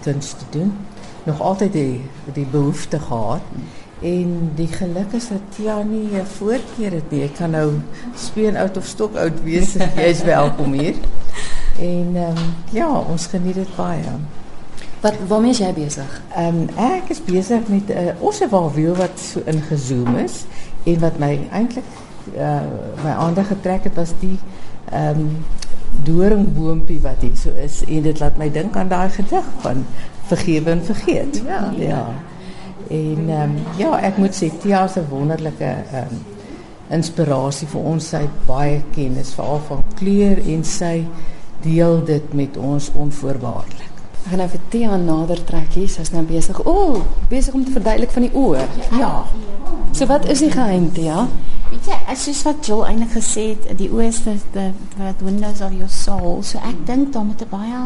kuns 0.00 0.30
te 0.30 0.44
doen. 0.50 0.72
Nog 1.24 1.40
altyd 1.40 1.72
die 1.72 2.00
die 2.32 2.46
behoefte 2.46 2.98
gehad. 2.98 3.40
En 4.00 4.50
die 4.54 4.66
geluk 4.66 5.12
is 5.12 5.28
dat 5.28 5.40
Tia 5.56 5.82
nie 5.82 6.16
'n 6.16 6.26
voorkeur 6.26 6.90
het 6.90 7.10
nie. 7.10 7.22
Ek 7.22 7.34
kan 7.34 7.50
nou 7.50 7.72
speen 8.16 8.56
oud 8.56 8.76
of 8.76 8.86
stok 8.86 9.16
oud 9.16 9.42
wees. 9.42 9.72
Jy's 10.00 10.22
welkom 10.22 10.72
hier. 10.72 10.94
En 11.78 12.08
ehm 12.14 12.36
um, 12.36 12.54
ja, 12.70 12.88
ons 12.88 13.26
geniet 13.26 13.54
dit 13.54 13.76
baie. 13.76 14.16
Wat 15.00 15.14
waarmee 15.26 15.50
is 15.50 15.58
jy 15.58 15.72
besig? 15.72 16.22
Ehm 16.36 16.46
um, 16.46 16.68
ek 16.76 17.08
is 17.08 17.24
besig 17.24 17.68
met 17.68 17.88
'n 17.88 17.92
uh, 17.92 18.22
ossewaal 18.22 18.72
wiel 18.72 18.94
wat 18.94 19.20
so 19.20 19.40
ingezoom 19.44 20.16
is 20.16 20.44
en 20.84 21.00
wat 21.00 21.18
my 21.18 21.48
eintlik 21.50 21.84
uh, 22.32 22.60
my 23.04 23.10
aandag 23.10 23.48
getrek 23.52 23.84
het 23.84 23.94
was 23.94 24.14
die 24.20 24.38
ehm 24.90 25.20
um, 25.20 25.44
doringboompie 26.04 27.00
wat 27.00 27.22
hier 27.22 27.36
so 27.38 27.50
is 27.62 27.84
en 27.86 28.02
dit 28.02 28.18
laat 28.18 28.36
my 28.36 28.48
dink 28.50 28.76
aan 28.76 28.88
daai 28.90 29.10
gedig 29.14 29.44
van 29.62 29.84
vergewe 30.26 30.70
en 30.70 30.84
vergeet. 30.84 31.42
Ja. 31.46 31.72
Ja. 31.78 32.06
En 32.88 33.28
ehm 33.28 33.42
um, 33.42 33.56
ja, 33.76 33.98
ek 34.00 34.16
moet 34.16 34.34
sê 34.34 34.50
Tia 34.60 34.86
'n 34.86 35.06
wonderlike 35.08 35.64
ehm 35.92 36.10
um, 36.10 36.24
inspirasie 36.88 37.68
vir 37.68 37.80
ons. 37.80 38.08
Sy 38.08 38.20
het 38.26 38.46
baie 38.46 38.82
kennis 38.94 39.34
veral 39.34 39.60
van 39.68 39.84
kleur 39.94 40.38
en 40.46 40.64
sy 40.64 41.06
deel 41.62 42.04
dit 42.04 42.32
met 42.32 42.56
ons 42.56 42.90
onvoorwaardelik. 42.92 43.92
Ek 44.24 44.30
gaan 44.30 44.38
nou 44.38 44.48
vir 44.48 44.60
Tia 44.68 44.96
nader 44.96 45.44
trek 45.44 45.74
hier. 45.76 45.88
Sy's 45.88 46.12
nou 46.12 46.22
besig. 46.24 46.60
O, 46.64 46.72
oh, 46.72 47.00
besig 47.28 47.54
om 47.54 47.64
te 47.64 47.72
verduidelik 47.72 48.10
van 48.10 48.22
die 48.22 48.32
oë. 48.32 48.66
Ja. 48.98 49.24
So 49.92 50.06
wat 50.06 50.28
is 50.28 50.40
die 50.44 50.50
geheim, 50.50 50.92
Tia? 50.92 51.26
Weet 51.74 51.88
jy, 51.90 51.96
as 52.06 52.20
soos 52.22 52.40
wat 52.46 52.60
Jill 52.62 52.84
eintlik 52.86 53.16
gesê 53.16 53.48
het, 53.48 53.64
die 53.74 53.88
oë 53.90 54.04
is 54.06 54.20
the, 54.22 54.34
the 54.54 54.68
the 54.94 55.24
windows 55.26 55.58
of 55.64 55.72
your 55.74 55.90
soul. 55.90 56.36
So 56.46 56.60
ek 56.62 56.84
dink 56.86 57.10
daar 57.12 57.24
moet 57.26 57.42
'n 57.42 57.50
baie 57.50 57.80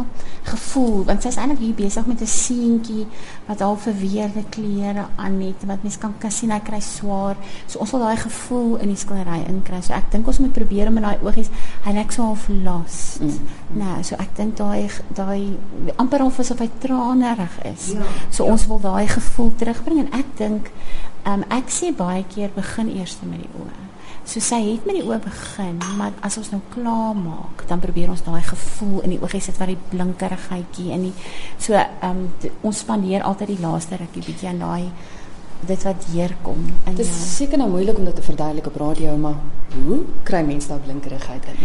gevoel, 0.44 1.04
want 1.08 1.22
sy's 1.24 1.38
eintlik 1.40 1.62
hier 1.64 1.74
besig 1.74 2.04
met 2.06 2.20
'n 2.20 2.26
seentjie 2.26 3.06
wat 3.46 3.62
al 3.64 3.76
verweerde 3.76 4.44
klere 4.50 5.06
aan 5.16 5.40
het 5.40 5.64
wat 5.64 5.82
mens 5.82 5.98
kan 5.98 6.12
kan 6.18 6.30
sien 6.30 6.50
hy 6.50 6.60
kry 6.60 6.80
swaar. 6.80 7.36
So 7.66 7.78
ons 7.78 7.90
wil 7.90 8.00
daai 8.00 8.16
gevoel 8.16 8.76
in 8.76 8.88
die 8.88 8.96
skildery 8.96 9.40
inkry. 9.48 9.80
So 9.80 9.94
ek 9.94 10.10
dink 10.10 10.26
ons 10.26 10.38
moet 10.38 10.52
probeer 10.52 10.88
om 10.88 10.96
in 10.96 11.02
daai 11.02 11.18
oogies, 11.22 11.48
hy 11.84 11.92
lyk 11.92 12.12
so 12.12 12.22
half 12.22 12.48
lost. 12.48 13.20
Mm. 13.20 13.40
Nou, 13.72 14.02
so 14.02 14.16
ek 14.18 14.36
dink 14.36 14.56
daai 14.56 14.90
daai 15.14 15.56
amper 15.96 16.24
of 16.24 16.38
asof 16.38 16.58
hy 16.58 16.68
tranerig 16.78 17.56
is. 17.64 17.92
Ja, 17.92 18.04
so 18.30 18.44
ja. 18.44 18.52
ons 18.52 18.66
wil 18.66 18.80
daai 18.80 19.08
gevoel 19.08 19.52
terugbring 19.56 19.98
en 19.98 20.12
ek 20.12 20.36
dink 20.36 20.70
Um, 21.26 21.44
ek 21.52 21.70
sê 21.72 21.92
baie 21.92 22.24
keer 22.30 22.50
begin 22.54 22.90
eers 22.94 23.18
met 23.26 23.42
die 23.42 23.50
oë. 23.60 23.86
So 24.28 24.40
sy 24.44 24.58
het 24.60 24.86
met 24.88 24.98
die 24.98 25.04
oë 25.08 25.18
begin, 25.24 25.78
maar 25.96 26.12
as 26.24 26.36
ons 26.40 26.50
nou 26.52 26.60
klaar 26.72 27.16
maak, 27.16 27.64
dan 27.68 27.80
probeer 27.80 28.10
ons 28.12 28.24
daai 28.26 28.42
gevoel 28.44 29.06
in 29.06 29.14
die 29.14 29.20
oogies 29.22 29.48
sit 29.48 29.60
wat 29.60 29.72
die 29.72 29.78
blinkerigheidjie 29.92 30.90
in 30.96 31.06
die 31.08 31.14
so 31.56 31.76
ehm 31.78 32.26
um, 32.26 32.50
ons 32.68 32.82
spandeer 32.84 33.24
altyd 33.24 33.54
die 33.54 33.62
laaste 33.64 33.96
rukkie 34.00 34.24
bietjie 34.26 34.50
aan 34.52 34.60
daai 34.62 34.90
dit 35.66 35.82
wat 35.82 36.04
deurkom. 36.12 36.66
Dit 36.86 37.00
is 37.02 37.12
seker 37.36 37.58
nou 37.58 37.70
moeilik 37.72 37.96
om 37.98 38.04
dit 38.06 38.14
te 38.14 38.22
verduidelik 38.22 38.68
op 38.70 38.76
radio, 38.78 39.16
maar 39.18 39.40
hoe 39.74 40.02
kry 40.28 40.42
mense 40.46 40.68
daai 40.70 40.84
blinkerigheid 40.84 41.48
in? 41.52 41.64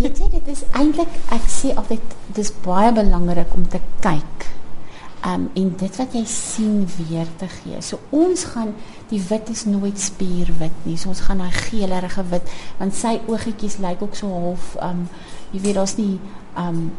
Weet 0.00 0.18
jy, 0.18 0.30
dit 0.38 0.48
is 0.50 0.64
eintlik 0.72 1.20
ek 1.36 1.46
sê 1.52 1.74
altyd 1.76 2.16
dis 2.34 2.50
baie 2.64 2.90
belangrik 2.96 3.54
om 3.54 3.68
te 3.70 3.80
kyk 4.02 4.48
um, 5.26 5.50
en 5.54 5.72
dit 5.76 5.96
wat 5.96 6.14
jy 6.16 6.24
sien 6.24 6.88
weer 6.96 7.28
te 7.36 7.48
gee. 7.60 7.80
So 7.84 8.00
ons 8.14 8.44
gaan 8.52 8.74
die 9.10 9.20
wit 9.28 9.48
is 9.52 9.64
nooit 9.68 10.00
spierwit 10.00 10.84
nie. 10.86 10.96
So 10.96 11.12
ons 11.12 11.24
gaan 11.26 11.42
daai 11.42 11.54
geelerige 11.68 12.24
wit 12.30 12.52
want 12.78 12.96
sy 12.96 13.18
oogetjies 13.26 13.80
lyk 13.82 14.02
ook 14.02 14.18
so 14.18 14.30
half 14.30 14.76
um 14.84 15.08
jy 15.50 15.64
weet 15.66 15.80
daar's 15.80 15.96
nie 15.98 16.18
um 16.58 16.90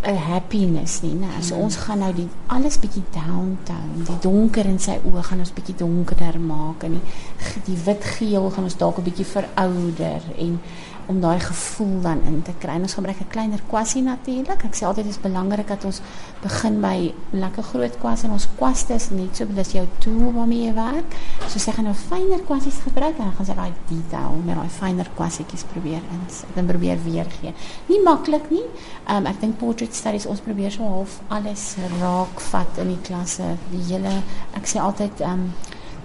'n 0.00 0.16
happiness 0.16 1.02
nie, 1.02 1.12
né? 1.14 1.28
So 1.40 1.54
mm. 1.54 1.60
ons 1.60 1.76
gaan 1.76 1.98
nou 1.98 2.12
die 2.14 2.28
alles 2.46 2.78
bietjie 2.80 3.02
downtown, 3.12 4.04
die 4.06 4.16
donker 4.24 4.64
in 4.64 4.78
sy 4.80 4.96
oë 5.04 5.22
gaan 5.22 5.42
ons 5.44 5.52
bietjie 5.52 5.76
donkerder 5.76 6.40
maak 6.40 6.86
en 6.88 6.96
die, 6.96 7.02
die 7.66 7.76
wit 7.84 8.04
geel 8.16 8.48
gaan 8.50 8.64
ons 8.64 8.78
dalk 8.80 8.98
'n 8.98 9.04
bietjie 9.04 9.28
verouder 9.28 10.22
en 10.38 10.60
om 11.10 11.20
daai 11.20 11.40
gevoel 11.42 12.00
dan 12.04 12.20
in 12.30 12.42
te 12.46 12.52
kry. 12.62 12.76
Ons 12.78 12.94
gebruik 12.94 13.20
'n 13.20 13.32
kleiner 13.34 13.60
kwassie 13.66 14.02
natuurlik. 14.02 14.64
Ek 14.64 14.74
sê 14.78 14.84
altyd 14.86 15.04
dit 15.04 15.14
is 15.14 15.20
belangrik 15.20 15.68
dat 15.68 15.84
ons 15.84 16.00
begin 16.42 16.80
by 16.80 17.12
lekker 17.30 17.62
groot 17.62 17.98
kwas 17.98 18.22
en 18.22 18.30
ons 18.30 18.48
kwaste 18.56 18.94
is 18.94 19.10
net 19.10 19.36
so 19.36 19.46
dis 19.54 19.72
jou 19.72 19.86
tool 19.98 20.32
waarmee 20.32 20.66
jy 20.66 20.74
werk. 20.74 21.16
So 21.48 21.58
sê 21.58 21.72
gaan 21.74 21.84
nou 21.84 21.94
fyner 21.94 22.40
kwassies 22.48 22.78
gebruik 22.86 23.18
en 23.18 23.24
dan 23.24 23.32
gaan 23.36 23.46
jy 23.46 23.54
daai 23.54 23.72
detail 23.88 24.32
met 24.44 24.56
daai 24.56 24.68
fyner 24.68 25.08
kwassietjies 25.14 25.64
probeer 25.72 26.02
in. 26.14 26.22
Dan 26.54 26.66
probeer 26.66 26.98
weer 27.04 27.26
gee. 27.40 27.52
Nie 27.86 28.00
maklik 28.04 28.50
nie. 28.50 28.66
Um, 29.08 29.26
ek 29.26 29.40
dink 29.40 29.58
portrait 29.58 29.94
studies 29.94 30.26
ons 30.26 30.40
probeer 30.40 30.70
so 30.70 30.82
half 30.82 31.20
alles 31.28 31.76
raak 32.00 32.40
vat 32.40 32.78
in 32.78 32.88
die 32.88 33.02
klasse. 33.02 33.56
Die 33.70 33.84
hele 33.92 34.22
ek 34.54 34.66
sê 34.66 34.78
altyd 34.78 35.20
um, 35.20 35.52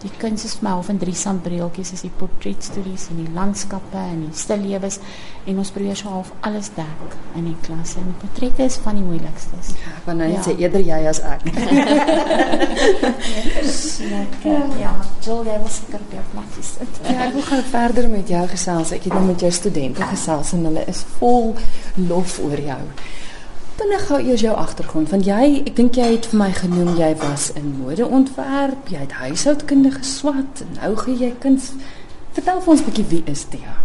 die 0.06 0.14
kuns 0.22 0.46
is 0.46 0.54
vir 0.60 0.68
my 0.68 0.74
half 0.78 0.90
in 0.94 1.00
drie 1.02 1.16
sambreeltjies 1.18 1.92
is 1.96 2.04
die 2.06 2.12
portretstudies 2.20 3.08
en 3.12 3.18
die 3.24 3.32
landskappe 3.34 4.02
en 4.14 4.20
die 4.28 4.36
stillewes 4.38 5.00
en 5.50 5.62
ons 5.62 5.72
probeer 5.74 5.98
so 5.98 6.12
half 6.14 6.30
alles 6.46 6.70
dek 6.78 7.16
in 7.40 7.46
die 7.50 7.58
klas 7.66 7.92
en 8.02 8.08
portrette 8.22 8.64
is 8.70 8.78
van 8.84 8.96
die 9.00 9.06
moeilikstes. 9.06 9.68
Ja, 9.82 9.94
want 10.06 10.18
nou 10.22 10.30
ja. 10.32 10.42
sê 10.46 10.52
eerder 10.62 10.82
jy 10.86 11.00
as 11.10 11.20
ek. 11.26 11.42
ja, 14.84 14.94
Julia 15.26 15.58
was 15.64 15.76
seker 15.82 16.02
baie 16.12 16.26
plaas. 16.34 16.72
Ja, 17.10 17.20
ek 17.28 17.34
wil 17.36 17.46
gou 17.50 17.62
verder 17.74 18.06
met 18.12 18.28
jou 18.32 18.46
gesels. 18.54 18.94
Ek 18.96 19.04
het 19.10 19.16
nou 19.16 19.26
met 19.26 19.42
jou 19.42 19.52
studente 19.54 20.04
gesels 20.14 20.54
en 20.58 20.62
hulle 20.70 20.84
is 20.92 21.02
vol 21.20 21.46
lof 22.10 22.32
oor 22.46 22.62
jou. 22.62 22.84
Binne 23.76 23.98
gou 24.00 24.18
eers 24.24 24.40
jou 24.40 24.54
agtergrond 24.56 25.10
want 25.12 25.26
jy 25.28 25.48
ek 25.68 25.74
dink 25.76 25.98
jy 26.00 26.06
het 26.14 26.30
vir 26.32 26.40
my 26.40 26.48
genoem 26.56 26.94
jy 26.96 27.10
was 27.20 27.50
in 27.60 27.74
modeontwerp, 27.82 28.88
jy 28.88 29.02
het 29.02 29.18
huishoudkunde 29.20 29.92
geswat 29.98 30.62
en 30.64 30.78
nou 30.78 30.94
gee 31.02 31.18
jy 31.20 31.34
kuns. 31.44 31.74
Vertel 32.38 32.62
vir 32.64 32.72
ons 32.72 32.82
'n 32.82 32.88
bietjie 32.88 33.06
wie 33.10 33.24
is 33.34 33.44
Tia? 33.52 33.76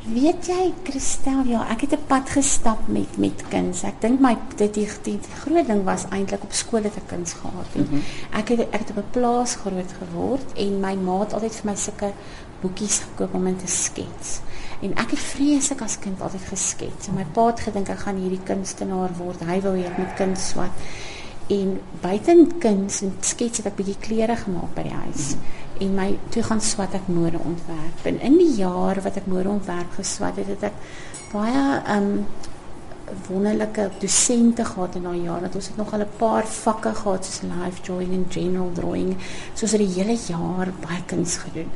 Weet 0.00 0.46
jy 0.48 0.70
Christel, 0.86 1.42
ja, 1.44 1.66
ek 1.68 1.82
het 1.84 1.92
'n 1.92 2.06
pad 2.06 2.30
gestap 2.30 2.88
met 2.88 3.18
met 3.18 3.42
kuns. 3.48 3.82
Ek 3.82 4.00
dink 4.00 4.20
my 4.20 4.36
dit 4.56 4.74
die, 4.74 4.88
die, 5.02 5.18
groot 5.44 5.66
ding 5.66 5.84
was 5.84 6.08
eintlik 6.08 6.42
op 6.42 6.52
skool 6.52 6.82
het 6.82 6.96
ek 6.96 7.06
kuns 7.06 7.32
gehad. 7.32 7.74
Mm 7.74 7.86
-hmm. 7.90 8.02
Ek 8.32 8.48
het 8.48 8.60
ek 8.60 8.80
het 8.80 8.90
op 8.90 8.96
'n 8.96 9.10
plaas 9.10 9.54
groot 9.54 9.92
geword 9.98 10.52
en 10.56 10.80
my 10.80 10.94
ma 10.94 11.20
het 11.20 11.32
altyd 11.32 11.54
vir 11.54 11.70
my 11.70 11.76
sulke 11.76 12.12
boekies 12.60 12.98
gekoop 12.98 13.34
om 13.34 13.46
in 13.46 13.56
te 13.56 13.66
skets. 13.66 14.40
En 14.80 14.94
ek 14.96 15.10
het 15.10 15.18
vreeslik 15.18 15.80
as 15.82 15.98
kind 15.98 16.20
altyd 16.20 16.42
geskets. 16.48 17.08
En 17.08 17.14
my 17.14 17.26
pa 17.32 17.46
het 17.46 17.60
gedink 17.60 17.88
ek 17.88 17.98
gaan 17.98 18.16
hierdie 18.16 18.42
kunstenaar 18.44 19.10
word. 19.18 19.40
Hy 19.40 19.60
wou 19.60 19.76
hê 19.76 19.84
ek 19.84 19.98
moet 19.98 20.14
kuns 20.16 20.48
swat. 20.48 20.70
En 21.46 21.80
buiten 22.00 22.58
kuns 22.58 23.00
en 23.00 23.16
skets 23.20 23.56
het 23.56 23.66
ek 23.66 23.76
bietjie 23.76 23.96
klere 24.00 24.36
gemaak 24.36 24.74
by 24.74 24.82
die 24.82 24.98
huis. 25.04 25.34
Mm 25.34 25.40
-hmm. 25.40 25.60
En 25.80 25.94
my 25.96 26.10
toe 26.28 26.42
gaan 26.44 26.60
swat 26.60 26.94
ek 26.94 27.08
mode 27.08 27.38
ontwerp. 27.40 28.04
En 28.04 28.20
in 28.20 28.36
die 28.36 28.54
jaar 28.60 29.00
wat 29.00 29.16
ek 29.16 29.26
mode 29.26 29.48
ontwerp 29.48 29.96
geswat 29.96 30.36
het, 30.36 30.50
het 30.52 30.68
ek 30.68 30.76
baie 31.32 31.64
um 31.96 32.26
wonderlike 33.26 33.88
dosente 33.98 34.64
gehad 34.64 34.94
in 34.94 35.08
daai 35.08 35.22
jaar. 35.22 35.40
Dat 35.40 35.56
ons 35.58 35.70
het 35.72 35.76
nog 35.76 35.92
al 35.92 36.04
'n 36.04 36.16
paar 36.16 36.46
vakke 36.46 36.94
gehad 36.94 37.24
soos 37.24 37.40
life 37.42 37.80
drawing 37.82 38.12
en 38.12 38.26
general 38.28 38.70
drawing. 38.74 39.16
Soos 39.54 39.70
vir 39.70 39.78
die 39.78 39.94
hele 39.96 40.18
jaar 40.26 40.68
baie 40.80 41.02
kuns 41.06 41.36
gedoen. 41.36 41.70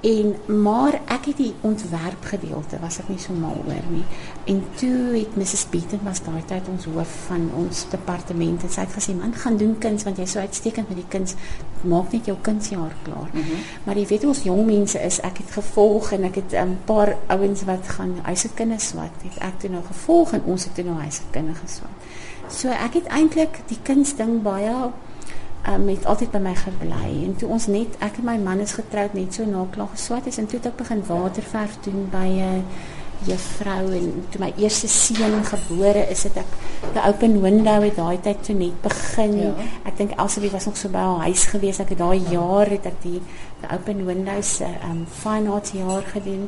En 0.00 0.34
maar 0.62 1.00
ek 1.10 1.24
het 1.24 1.36
die 1.36 1.54
ontwerp 1.60 2.24
gedeelte 2.30 2.78
was 2.78 3.00
ek 3.02 3.08
nie 3.10 3.18
so 3.18 3.34
mal 3.34 3.56
oor 3.66 3.86
nie. 3.90 4.04
En 4.46 4.60
toe 4.78 5.16
het 5.16 5.34
Mrs 5.36 5.64
Beaton 5.72 6.04
was 6.06 6.22
daai 6.22 6.44
tyd 6.46 6.68
ons 6.70 6.86
hoof 6.86 7.14
van 7.26 7.48
ons 7.58 7.80
departement 7.90 8.62
en 8.62 8.70
sy 8.70 8.84
het 8.86 8.94
gesê 8.94 9.14
man 9.18 9.34
gaan 9.34 9.58
doen 9.58 9.74
kuns 9.82 10.06
want 10.06 10.20
jy's 10.22 10.36
so 10.36 10.44
uitstekend 10.44 10.92
met 10.92 11.00
die 11.00 11.08
kuns 11.10 11.34
maak 11.82 12.14
net 12.14 12.30
jou 12.30 12.36
kunsjaar 12.42 12.94
klaar. 13.02 13.30
Mm 13.32 13.42
-hmm. 13.42 13.66
Maar 13.84 13.98
jy 13.98 14.06
weet 14.06 14.24
ons 14.24 14.42
jong 14.42 14.66
mense 14.66 15.02
is 15.02 15.20
ek 15.20 15.42
het 15.42 15.50
gevolg 15.50 16.12
en 16.12 16.24
ek 16.24 16.34
het 16.34 16.52
'n 16.52 16.56
um, 16.62 16.78
paar 16.84 17.16
ouens 17.26 17.64
wat 17.64 17.88
gaan 17.88 18.14
huisekinders 18.22 18.92
wat 18.92 19.14
het 19.22 19.38
ek 19.38 19.58
toe 19.60 19.70
nou 19.70 19.82
gevolg 19.84 20.32
en 20.32 20.42
ons 20.44 20.64
het 20.64 20.74
toe 20.74 20.84
nou 20.84 20.98
huisekinders 20.98 21.58
geswat. 21.58 21.96
So 22.48 22.68
ek 22.68 22.94
het 22.94 23.06
eintlik 23.06 23.60
die 23.66 23.78
kunsding 23.82 24.42
baie 24.42 24.90
um, 25.68 25.88
het 25.88 26.06
altyd 26.06 26.30
by 26.30 26.38
my 26.38 26.54
gebly 26.54 27.10
en 27.24 27.34
toe 27.36 27.48
ons 27.48 27.66
net 27.66 27.98
ek 28.04 28.20
en 28.20 28.24
my 28.24 28.38
man 28.38 28.60
is 28.64 28.76
getroud 28.78 29.14
net 29.14 29.34
so 29.34 29.44
na 29.48 29.66
klaar 29.74 29.90
geswat 29.94 30.26
is 30.26 30.38
en 30.38 30.46
toe 30.46 30.58
het 30.60 30.70
ek 30.72 30.80
begin 30.82 31.04
waterverf 31.08 31.76
doen 31.86 32.08
by 32.12 32.28
'n 32.28 32.64
juffrou 33.26 33.90
en 33.92 34.24
toe 34.30 34.40
my 34.40 34.52
eerste 34.56 34.88
seun 34.88 35.40
gebore 35.44 36.04
is 36.10 36.22
het 36.28 36.36
ek 36.42 36.52
die 36.94 37.02
open 37.02 37.40
window 37.42 37.82
het 37.82 37.96
daai 37.98 38.20
tyd 38.22 38.42
toe 38.46 38.54
net 38.54 38.76
begin. 38.82 39.34
Ja. 39.38 39.54
Ek 39.90 39.96
dink 39.98 40.14
Elsabie 40.16 40.50
was 40.54 40.68
nog 40.68 40.76
so 40.78 40.88
by 40.92 41.02
haar 41.02 41.24
huis 41.26 41.48
gewees. 41.50 41.80
Ek 41.82 41.94
het 41.94 41.98
daai 41.98 42.22
jaar 42.30 42.70
het 42.70 42.86
ek 42.86 43.00
die 43.02 43.18
die 43.62 43.70
open 43.74 44.04
window 44.06 44.38
se 44.42 44.68
um 44.86 45.06
fine 45.10 45.50
arts 45.50 45.74
jaar 45.74 46.06
gedoen 46.12 46.46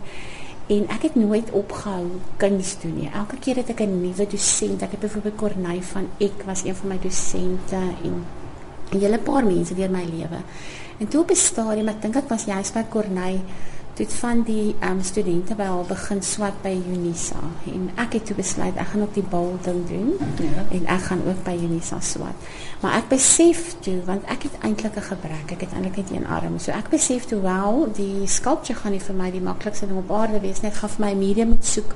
en 0.71 0.87
ek 0.95 1.09
het 1.09 1.17
nooit 1.19 1.51
opgehou 1.51 2.07
kuns 2.39 2.77
doen 2.83 2.95
nie. 3.01 3.11
Elke 3.11 3.41
keer 3.43 3.57
het 3.57 3.71
ek 3.75 3.83
'n 3.83 4.03
nuwe 4.03 4.27
dosent. 4.27 4.83
Ek 4.83 4.95
het 4.95 5.01
byvoorbeeld 5.01 5.37
Corneille 5.37 5.83
van 5.83 6.07
Ek 6.19 6.47
was 6.47 6.65
een 6.65 6.75
van 6.75 6.89
my 6.89 6.99
dosente 7.03 7.83
en 8.05 8.25
'n 8.93 9.01
hele 9.01 9.19
paar 9.19 9.45
mense 9.45 9.75
deur 9.75 9.91
my 9.91 10.05
lewe. 10.05 10.41
En 10.99 11.09
toe 11.09 11.21
op 11.21 11.31
'n 11.31 11.37
stadium, 11.37 11.89
ek 11.89 12.03
dink 12.03 12.15
dit 12.15 12.29
was 12.29 12.45
juist 12.45 12.75
by 12.75 12.85
Corneille 12.89 13.41
het 14.01 14.15
van 14.15 14.43
die 14.43 14.75
um, 14.81 15.03
studente 15.03 15.55
by 15.55 15.67
haar 15.69 15.85
begin 15.85 16.23
swat 16.25 16.57
by 16.65 16.73
Unisa 16.89 17.41
en 17.69 17.91
ek 18.01 18.15
het 18.17 18.31
toe 18.31 18.37
besluit 18.39 18.79
ek 18.81 18.93
gaan 18.93 19.05
ook 19.05 19.13
die 19.17 19.25
bal 19.33 19.51
ding 19.65 19.83
doen 19.91 20.15
ja. 20.41 20.65
en 20.77 20.87
ek 20.95 21.03
gaan 21.11 21.21
ook 21.29 21.43
by 21.45 21.53
Unisa 21.61 21.99
swat. 22.05 22.49
Maar 22.81 22.97
ek 23.03 23.11
besef 23.13 23.75
toe 23.85 23.99
want 24.09 24.25
ek 24.33 24.47
het 24.49 24.57
eintlik 24.65 24.97
'n 24.97 25.09
gebrek. 25.11 25.53
Ek 25.53 25.67
het 25.67 25.73
eintlik 25.77 25.97
net 26.01 26.11
een 26.17 26.27
arm. 26.27 26.59
So 26.59 26.73
ek 26.73 26.89
besef 26.89 27.29
toe 27.29 27.41
wel 27.45 27.93
die 27.97 28.27
sculpture 28.27 28.79
gaan 28.81 28.97
nie 28.97 29.05
vir 29.05 29.15
my 29.15 29.31
die 29.31 29.45
maklikste 29.45 29.87
ding 29.87 29.99
op 29.99 30.13
aarde 30.13 30.41
wees 30.41 30.61
nie. 30.61 30.71
Ek 30.71 30.81
gaan 30.81 30.97
vir 30.97 31.07
my 31.07 31.15
medium 31.15 31.49
moet 31.49 31.65
soek 31.65 31.95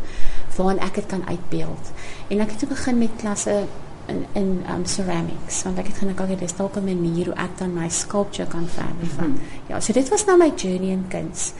waarin 0.57 0.85
ek 0.85 0.95
dit 0.95 1.07
kan 1.07 1.25
uitbeeld. 1.27 1.93
En 2.29 2.41
ek 2.41 2.51
het 2.51 2.59
toe 2.59 2.69
begin 2.69 2.99
met 2.99 3.17
klasse 3.17 3.65
in 4.07 4.27
in 4.33 4.65
um 4.75 4.85
ceramics 4.87 5.63
want 5.63 5.79
ek 5.79 5.87
het 5.87 5.99
gedink 5.99 6.21
okay 6.21 6.37
dis 6.37 6.57
dalk 6.57 6.77
'n 6.77 6.85
manier 6.85 7.25
hoe 7.27 7.35
ek 7.35 7.59
dan 7.59 7.75
my 7.75 7.89
sculpture 7.89 8.49
kan 8.49 8.67
verder 8.67 9.09
van. 9.17 9.29
Mm 9.29 9.35
-hmm. 9.35 9.69
Ja, 9.69 9.81
so 9.81 9.93
dit 9.93 10.09
was 10.09 10.25
nou 10.25 10.39
my 10.39 10.53
journey 10.57 10.91
in 10.91 11.05
kuns. 11.09 11.53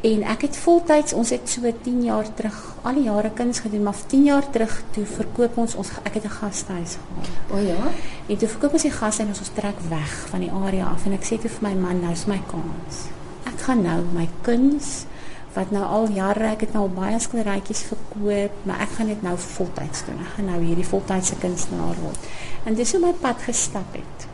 En 0.00 0.22
ek 0.22 0.42
het 0.42 0.56
voltyds 0.56 1.12
ons 1.12 1.30
het 1.30 1.48
so 1.48 1.60
10 1.82 2.04
jaar 2.04 2.34
terug 2.34 2.56
al 2.82 2.94
die 2.94 3.02
jare 3.02 3.30
kuns 3.30 3.58
gedoen, 3.60 3.82
maar 3.82 3.94
10 4.06 4.24
jaar 4.24 4.50
terug 4.50 4.82
toe 4.90 5.04
verkoop 5.04 5.56
ons 5.56 5.74
ons 5.74 5.90
ek 6.02 6.14
het 6.14 6.24
'n 6.24 6.36
gastehuis 6.40 6.96
gehad. 6.96 7.28
O 7.50 7.54
oh 7.56 7.66
ja. 7.66 7.90
En 8.26 8.36
toe 8.36 8.48
verkoop 8.48 8.72
ons 8.72 8.82
die 8.82 8.90
gastehuis 8.90 9.36
en 9.36 9.44
ons 9.44 9.50
trek 9.54 9.78
weg 9.88 10.26
van 10.30 10.40
die 10.40 10.52
area 10.52 10.84
af 10.84 11.06
en 11.06 11.12
ek 11.12 11.24
sê 11.24 11.40
toe 11.40 11.50
vir 11.50 11.68
my 11.68 11.74
man 11.74 12.00
nou 12.00 12.12
is 12.12 12.26
my 12.26 12.40
kans. 12.46 12.96
Ek 13.44 13.60
gaan 13.60 13.82
nou 13.82 14.04
my 14.12 14.28
kuns 14.40 15.04
wat 15.54 15.70
nou 15.74 15.84
al 15.84 16.10
jare 16.14 16.52
ek 16.52 16.66
het 16.66 16.74
nou 16.76 16.86
al 16.86 16.92
baie 16.94 17.18
skilderytjies 17.18 17.82
verkoop, 17.90 18.58
maar 18.68 18.82
ek 18.86 18.92
gaan 18.98 19.10
dit 19.10 19.22
nou 19.26 19.36
voltyds 19.38 20.04
doen. 20.06 20.20
Ek 20.22 20.34
gaan 20.36 20.50
nou 20.52 20.60
hierdie 20.62 20.86
voltydse 20.86 21.38
kunstenaar 21.42 21.98
word. 22.02 22.28
En 22.64 22.78
dis 22.78 22.92
hoe 22.94 23.00
my 23.02 23.12
pad 23.22 23.42
gestap 23.48 23.98
het. 23.98 24.28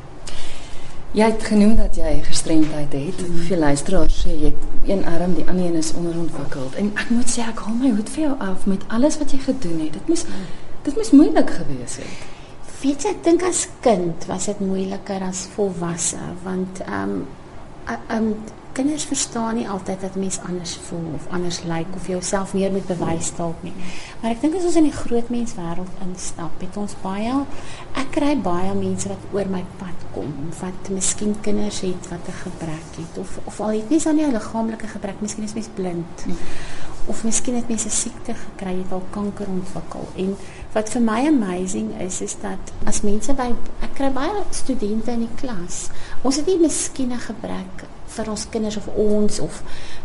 Jy 1.17 1.25
het 1.31 1.45
genoem 1.49 1.77
dat 1.79 1.97
jy 1.97 2.11
gestremdheid 2.27 2.93
het. 2.93 3.21
Mm. 3.25 3.37
Veel 3.49 3.63
luisteraars 3.65 4.17
sê 4.27 4.35
jy 4.35 4.51
het 4.51 4.91
een 4.91 5.05
arm, 5.09 5.33
die 5.39 5.47
ander 5.49 5.65
een 5.65 5.79
is 5.81 5.95
onderontwikkeld. 5.97 6.77
En 6.77 6.91
ek 7.01 7.13
moet 7.15 7.31
sê 7.33 7.47
ek 7.47 7.63
hou 7.65 7.73
my 7.79 7.95
hoed 7.97 8.11
vir 8.13 8.27
jou 8.27 8.35
af 8.45 8.67
met 8.69 8.85
alles 8.93 9.17
wat 9.23 9.33
jy 9.33 9.41
gedoen 9.47 9.81
het. 9.87 9.97
Dit 9.97 10.11
moes 10.13 10.27
dit 10.87 10.95
moes 10.95 11.11
moeilik 11.17 11.51
gewees 11.51 11.97
het. 12.03 12.27
Weet 12.83 13.07
jy, 13.07 13.15
ek 13.17 13.25
dink 13.25 13.47
as 13.49 13.65
kind 13.83 14.29
was 14.29 14.51
dit 14.51 14.61
moeiliker 14.61 15.25
as 15.25 15.47
volwasse 15.55 16.21
want 16.45 16.85
ehm 16.85 17.17
um, 17.17 17.97
um, 18.13 18.29
kinders 18.77 19.07
verstaan 19.09 19.57
nie 19.57 19.69
altyd 19.73 20.01
dat 20.05 20.17
mens 20.21 20.39
anders 20.45 20.75
voel 20.89 21.15
of 21.17 21.27
anders 21.33 21.63
lyk 21.65 21.87
like, 21.87 21.97
of 21.97 22.09
jouself 22.13 22.53
meer 22.55 22.73
moet 22.73 22.87
bewys 22.87 23.31
dalk 23.37 23.63
nie. 23.65 23.73
Maar 24.21 24.35
ek 24.35 24.43
dink 24.45 24.59
as 24.59 24.67
ons 24.69 24.77
in 24.81 24.89
die 24.91 24.97
groot 24.97 25.31
mens 25.33 25.55
wêreld 25.57 26.03
instap, 26.05 26.61
het 26.61 26.77
ons 26.81 26.97
baie 27.05 27.39
ek 27.97 28.11
kry 28.19 28.35
baie 28.45 28.75
mense 28.77 29.09
wat 29.09 29.25
oor 29.37 29.49
my 29.53 29.63
pad 29.81 30.05
kom 30.17 30.35
wat 30.61 30.91
miskien 30.93 31.33
kinders 31.47 31.81
het 31.87 32.11
wat 32.13 32.29
'n 32.29 32.37
gebrek 32.43 33.01
het 33.01 33.19
of 33.25 33.39
of 33.45 33.61
al 33.61 33.79
het 33.79 33.91
nie 33.91 34.01
so 34.01 34.11
'n 34.11 34.33
liggaamlike 34.37 34.89
gebrek, 34.93 35.21
miskien 35.21 35.45
is 35.45 35.55
mens 35.55 35.73
blind. 35.75 36.27
Of 37.07 37.25
miskien 37.25 37.55
het 37.55 37.69
mense 37.69 37.91
siekte 37.91 38.35
gekry, 38.35 38.79
het 38.83 38.93
al 38.93 39.03
kanker 39.11 39.47
ontwikkel. 39.47 40.09
En 40.17 40.37
wat 40.73 40.89
vir 40.91 41.03
my 41.03 41.27
amazing 41.27 42.01
is 42.01 42.21
is 42.21 42.37
dat 42.41 42.73
as 42.85 43.01
mense 43.01 43.33
by 43.33 43.55
ek 43.81 43.95
kry 43.95 44.11
baie 44.11 44.43
studente 44.51 45.11
in 45.11 45.21
die 45.21 45.35
klas. 45.37 45.89
Ons 46.23 46.37
het 46.37 46.47
nie 46.47 46.59
miskien 46.59 47.13
'n 47.13 47.19
gebrek 47.19 47.87
vir 48.17 48.31
ons 48.33 48.47
kinders 48.53 48.79
of 48.81 48.89
ons 48.95 49.39
of 49.45 49.61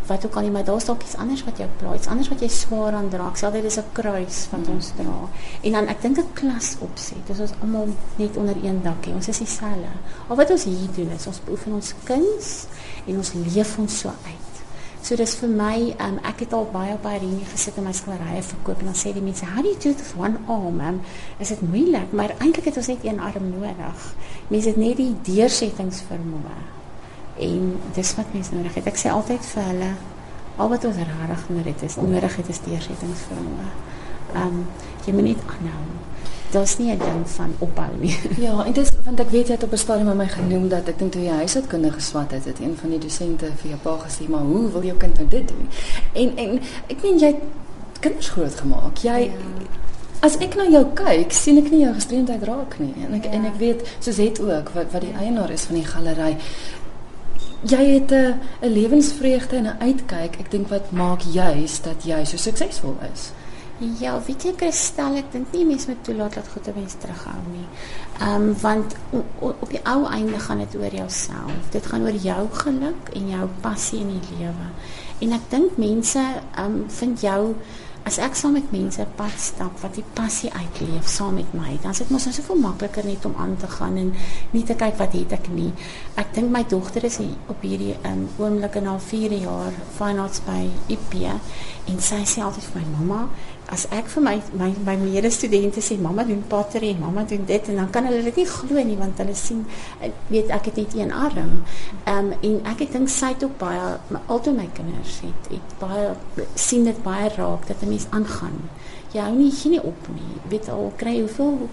wat 0.06 0.26
ook 0.26 0.36
al 0.36 0.46
nie, 0.46 0.52
maar 0.54 0.66
daar's 0.66 0.86
dalk 0.88 1.02
iets 1.06 1.16
anders 1.16 1.44
wat 1.46 1.60
jou 1.62 1.68
pla, 1.80 1.94
iets 1.96 2.10
anders 2.12 2.28
wat 2.32 2.42
jy 2.44 2.48
swaar 2.52 2.96
aan 2.98 3.10
dra. 3.12 3.30
Ek 3.30 3.40
sê 3.40 3.48
altyd 3.48 3.68
dis 3.68 3.78
'n 3.78 3.92
kruis 3.98 4.38
wat 4.52 4.68
ons 4.68 4.92
dra. 4.98 5.18
En 5.62 5.72
dan 5.72 5.88
ek 5.88 6.02
dink 6.02 6.18
'n 6.18 6.32
klas 6.34 6.76
opset. 6.80 7.26
Dis 7.26 7.40
ons 7.40 7.54
almal 7.62 7.88
net 8.16 8.36
onder 8.36 8.56
een 8.62 8.82
dakkie. 8.82 9.14
Ons 9.14 9.28
is 9.28 9.38
dieselfde. 9.38 9.92
Al 10.28 10.36
wat 10.36 10.50
ons 10.50 10.64
hier 10.64 10.92
doen 10.96 11.10
is 11.10 11.26
ons 11.26 11.40
beoefen 11.44 11.72
ons 11.72 11.94
kuns 12.04 12.66
en 13.06 13.16
ons 13.16 13.32
leef 13.32 13.78
ons 13.78 13.98
so 13.98 14.08
uit. 14.08 14.52
So 15.02 15.16
dis 15.16 15.34
vir 15.34 15.48
my, 15.48 15.94
um, 15.98 16.18
ek 16.22 16.44
het 16.44 16.52
al 16.52 16.68
baie 16.72 16.92
op 16.94 17.04
ringe 17.04 17.44
gesit 17.50 17.76
en 17.76 17.84
my 17.84 17.92
skilderye 17.92 18.42
verkoop 18.42 18.78
en 18.78 18.92
dan 18.92 18.94
sê 18.94 19.12
die 19.12 19.22
mense, 19.22 19.44
"How 19.44 19.62
do 19.62 19.68
you 19.68 19.78
do 19.80 19.92
this 19.94 20.12
one 20.16 20.38
arm?" 20.46 20.80
Um, 20.80 21.00
is 21.38 21.48
dit 21.48 21.60
moeilik, 21.60 22.12
maar 22.12 22.34
eintlik 22.38 22.64
het 22.64 22.76
ons 22.76 22.86
net 22.86 23.04
een 23.04 23.20
arm 23.20 23.50
nodig. 23.50 24.14
Mense 24.48 24.68
het 24.68 24.76
net 24.76 24.96
die 24.96 25.16
deursettingsvermoë 25.22 26.81
en 27.38 27.80
dis 27.94 28.14
wat 28.14 28.32
mense 28.32 28.54
nodig 28.54 28.74
het. 28.74 28.86
Ek 28.86 28.96
sê 29.00 29.10
altyd 29.10 29.46
vir 29.54 29.62
hulle 29.62 29.90
al 30.56 30.68
wat 30.68 30.84
ons 30.84 30.96
regtig 30.96 31.48
nodig 31.48 31.72
het 31.72 31.82
is 31.82 31.96
nodig 31.96 32.36
het 32.36 32.48
is 32.48 32.60
deursettingsvermoë. 32.66 33.68
Ehm 34.34 34.46
um, 34.46 34.64
jy 35.06 35.12
moet 35.12 35.24
net 35.32 35.44
aanhou. 35.50 35.84
Daar's 36.52 36.76
nie 36.78 36.92
'n 36.92 36.98
ding 36.98 37.28
van 37.28 37.54
ophou 37.58 37.92
nie. 37.98 38.18
Ja, 38.46 38.64
en 38.64 38.72
dis 38.72 38.90
want 39.04 39.20
ek 39.20 39.30
weet 39.30 39.46
jy 39.46 39.54
het 39.54 39.62
op 39.62 39.72
'n 39.72 39.76
stadium 39.76 40.06
met 40.06 40.16
my 40.16 40.28
genoem 40.28 40.68
dat 40.68 40.88
ek 40.88 40.98
dink 40.98 41.12
toe 41.12 41.22
jy 41.22 41.34
huishoudkundige 41.42 41.94
geswat 41.94 42.30
het, 42.30 42.44
het 42.44 42.60
een 42.60 42.76
van 42.80 42.90
die 42.90 42.98
dosente 42.98 43.50
vir 43.56 43.70
jou 43.70 43.80
pa 43.82 43.96
gesê, 44.06 44.28
"Maar 44.28 44.40
hoe 44.40 44.70
wil 44.70 44.84
jou 44.84 44.96
kind 44.96 45.16
nou 45.16 45.28
dit 45.28 45.48
doen?" 45.48 45.68
En 46.12 46.36
en 46.36 46.60
ek 46.86 47.02
meen 47.02 47.18
jy 47.18 47.34
kinders 48.00 48.28
groot 48.28 48.54
gemaak. 48.54 48.96
Jy 48.96 49.20
ja. 49.20 49.30
As 50.22 50.36
ek 50.38 50.54
na 50.54 50.68
jou 50.70 50.86
kyk, 50.94 51.32
sien 51.32 51.58
ek 51.58 51.70
nie 51.70 51.80
jou 51.80 51.94
gestremdheid 51.94 52.42
raak 52.42 52.78
nie. 52.78 52.94
En 53.06 53.14
ek 53.14 53.24
ja. 53.24 53.30
en 53.30 53.44
ek 53.44 53.56
weet 53.58 53.96
soos 53.98 54.16
het 54.16 54.40
ook 54.40 54.68
wat 54.74 54.92
wat 54.92 55.00
die 55.00 55.14
eienaar 55.18 55.50
is 55.50 55.64
van 55.64 55.74
die 55.74 55.84
galery 55.84 56.36
jy 57.62 57.84
het 57.94 58.10
'n 58.10 58.40
'n 58.62 58.72
lewensvreugde 58.72 59.56
en 59.56 59.66
'n 59.66 59.80
uitkyk. 59.80 60.36
Ek 60.40 60.50
dink 60.50 60.68
wat 60.68 60.90
maak 60.90 61.20
juis 61.20 61.80
dat 61.82 62.04
jy 62.04 62.24
so 62.24 62.36
suksesvol 62.36 62.96
is. 63.14 63.32
Ja, 63.98 64.20
weet 64.26 64.42
jy 64.42 64.52
Kristel, 64.54 65.16
ek 65.18 65.32
dink 65.32 65.52
nie 65.52 65.64
mense 65.66 65.88
moet 65.90 66.04
toelaat 66.04 66.34
dat 66.34 66.48
goeie 66.48 66.74
mense 66.76 66.98
terughou 66.98 67.40
nie. 67.50 67.66
Ehm 68.20 68.42
um, 68.42 68.60
want 68.60 68.94
op 69.38 69.70
die 69.70 69.80
ou 69.82 70.06
einde 70.06 70.38
gaan 70.38 70.58
dit 70.58 70.76
oor 70.76 70.94
jouself. 70.94 71.70
Dit 71.70 71.86
gaan 71.86 72.02
oor 72.02 72.14
jou 72.14 72.48
geluk 72.52 73.08
en 73.12 73.28
jou 73.28 73.48
passie 73.60 74.00
in 74.00 74.08
die 74.08 74.36
lewe. 74.38 74.68
En 75.18 75.32
ek 75.32 75.50
dink 75.50 75.76
mense 75.76 76.18
ehm 76.18 76.64
um, 76.64 76.84
vind 76.88 77.20
jou 77.20 77.54
as 78.08 78.18
ek 78.18 78.34
saam 78.34 78.56
met 78.58 78.72
mense 78.74 79.04
pad 79.16 79.34
stap 79.38 79.76
wat 79.82 79.94
die 79.94 80.04
passie 80.16 80.50
uitleef 80.50 81.06
saam 81.08 81.36
met 81.38 81.52
my, 81.54 81.76
dan 81.82 81.94
is 81.94 82.02
dit 82.02 82.10
mos 82.10 82.26
nou 82.26 82.32
soveel 82.34 82.58
makliker 82.62 83.06
net 83.06 83.24
om 83.28 83.36
aan 83.38 83.54
te 83.60 83.70
gaan 83.70 83.96
en 84.00 84.10
nie 84.50 84.64
te 84.66 84.74
kyk 84.78 84.98
wat 84.98 85.14
het 85.16 85.36
ek 85.38 85.48
nie. 85.54 85.70
Ek 86.18 86.34
dink 86.34 86.50
my 86.50 86.64
dogter 86.68 87.06
is 87.06 87.20
op 87.22 87.62
hierdie 87.62 87.94
um, 88.08 88.26
oomblik 88.42 88.80
in 88.80 88.90
haar 88.90 89.00
4 89.00 89.36
jaar 89.44 89.78
fine 89.98 90.22
arts 90.24 90.42
by 90.46 90.64
IP 90.92 91.18
en 91.22 91.98
sy 92.02 92.22
sê 92.26 92.42
altyd 92.42 92.66
vir 92.72 92.82
my 92.82 92.86
mamma 92.96 93.22
as 93.72 93.86
ek 93.96 94.10
vir 94.12 94.22
my 94.26 94.34
my 94.60 94.68
my 94.84 94.94
medestudente 95.00 95.80
sê 95.80 95.96
mamma 95.96 96.26
doen 96.28 96.42
pottery 96.48 96.90
en 96.92 97.00
mamma 97.00 97.22
doen 97.28 97.46
dit 97.48 97.68
en 97.72 97.78
dan 97.80 97.88
kan 97.94 98.04
hulle 98.08 98.20
dit 98.26 98.40
nie 98.42 98.48
glo 98.50 98.84
nie 98.88 98.98
want 99.00 99.22
hulle 99.22 99.36
sien 99.38 99.62
weet 100.28 100.52
ek 100.56 100.68
het 100.68 100.80
net 100.82 100.96
een 100.98 101.12
arm. 101.12 101.54
Ehm 102.04 102.32
um, 102.32 102.34
en 102.48 102.58
ek 102.72 102.84
het 102.84 102.92
dink 102.98 103.08
sy 103.08 103.32
het 103.32 103.46
ook 103.46 103.56
baie 103.62 104.20
altoe 104.26 104.52
my 104.58 104.68
kinders 104.76 105.22
het, 105.24 105.48
het 105.54 105.74
baie 105.80 106.12
sien 106.66 106.84
dit 106.84 107.00
baie 107.06 107.30
raak 107.38 107.66
dat 107.70 107.80
'n 107.82 107.88
mens 107.94 108.06
aangaan. 108.10 108.60
Jy 109.12 109.20
hou 109.20 109.34
nie 109.36 109.50
gee 109.50 109.70
nie 109.70 109.82
op 109.82 110.08
nie. 110.14 110.36
Weet 110.52 110.68
al 110.68 110.92
kry 110.96 111.16
jy 111.16 111.24
hoeveel 111.24 111.68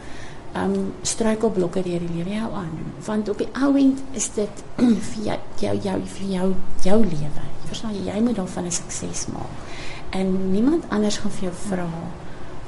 ehm 0.54 0.74
um, 0.74 0.94
struikelblokke 1.02 1.84
deur 1.84 2.00
die 2.00 2.16
lewe 2.16 2.40
jou 2.40 2.54
aan. 2.64 2.76
Want 3.06 3.30
op 3.30 3.38
die 3.38 3.52
ou 3.62 3.76
end 3.76 4.00
is 4.12 4.32
dit 4.40 4.64
vir 5.10 5.24
jou 5.24 5.40
jou 5.60 5.76
jou 5.84 6.00
jou 6.30 6.54
jou 6.84 7.00
lewe. 7.04 7.44
Jy 7.60 7.68
verstaan 7.68 7.96
jy, 7.96 8.06
jy 8.08 8.22
moet 8.22 8.36
daarvan 8.36 8.66
'n 8.66 8.72
sukses 8.72 9.28
maak 9.28 9.69
en 10.10 10.52
niemand 10.52 10.84
anders 10.90 11.18
gaan 11.18 11.32
vir 11.32 11.50
jou 11.50 11.56
vra 11.68 11.90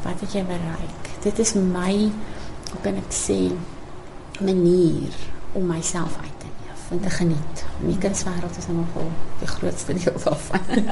wat 0.03 0.23
het 0.23 0.33
jy 0.33 0.43
bereik. 0.45 1.11
Dit 1.23 1.39
is 1.39 1.53
my 1.53 1.93
hoe 2.71 2.81
kan 2.81 2.97
ek 2.97 3.13
sê 3.13 3.51
manier 4.41 5.15
om 5.57 5.67
myself 5.67 6.15
uit 6.21 6.37
te 6.41 6.49
leef 6.61 6.85
en 6.95 7.01
te 7.03 7.11
geniet. 7.13 7.63
Die 7.81 7.97
kunswêreld 8.01 8.57
is 8.57 8.67
nogal 8.71 9.09
die 9.41 9.49
grootste 9.49 9.93
deel 9.97 10.17
daarvan. 10.23 10.87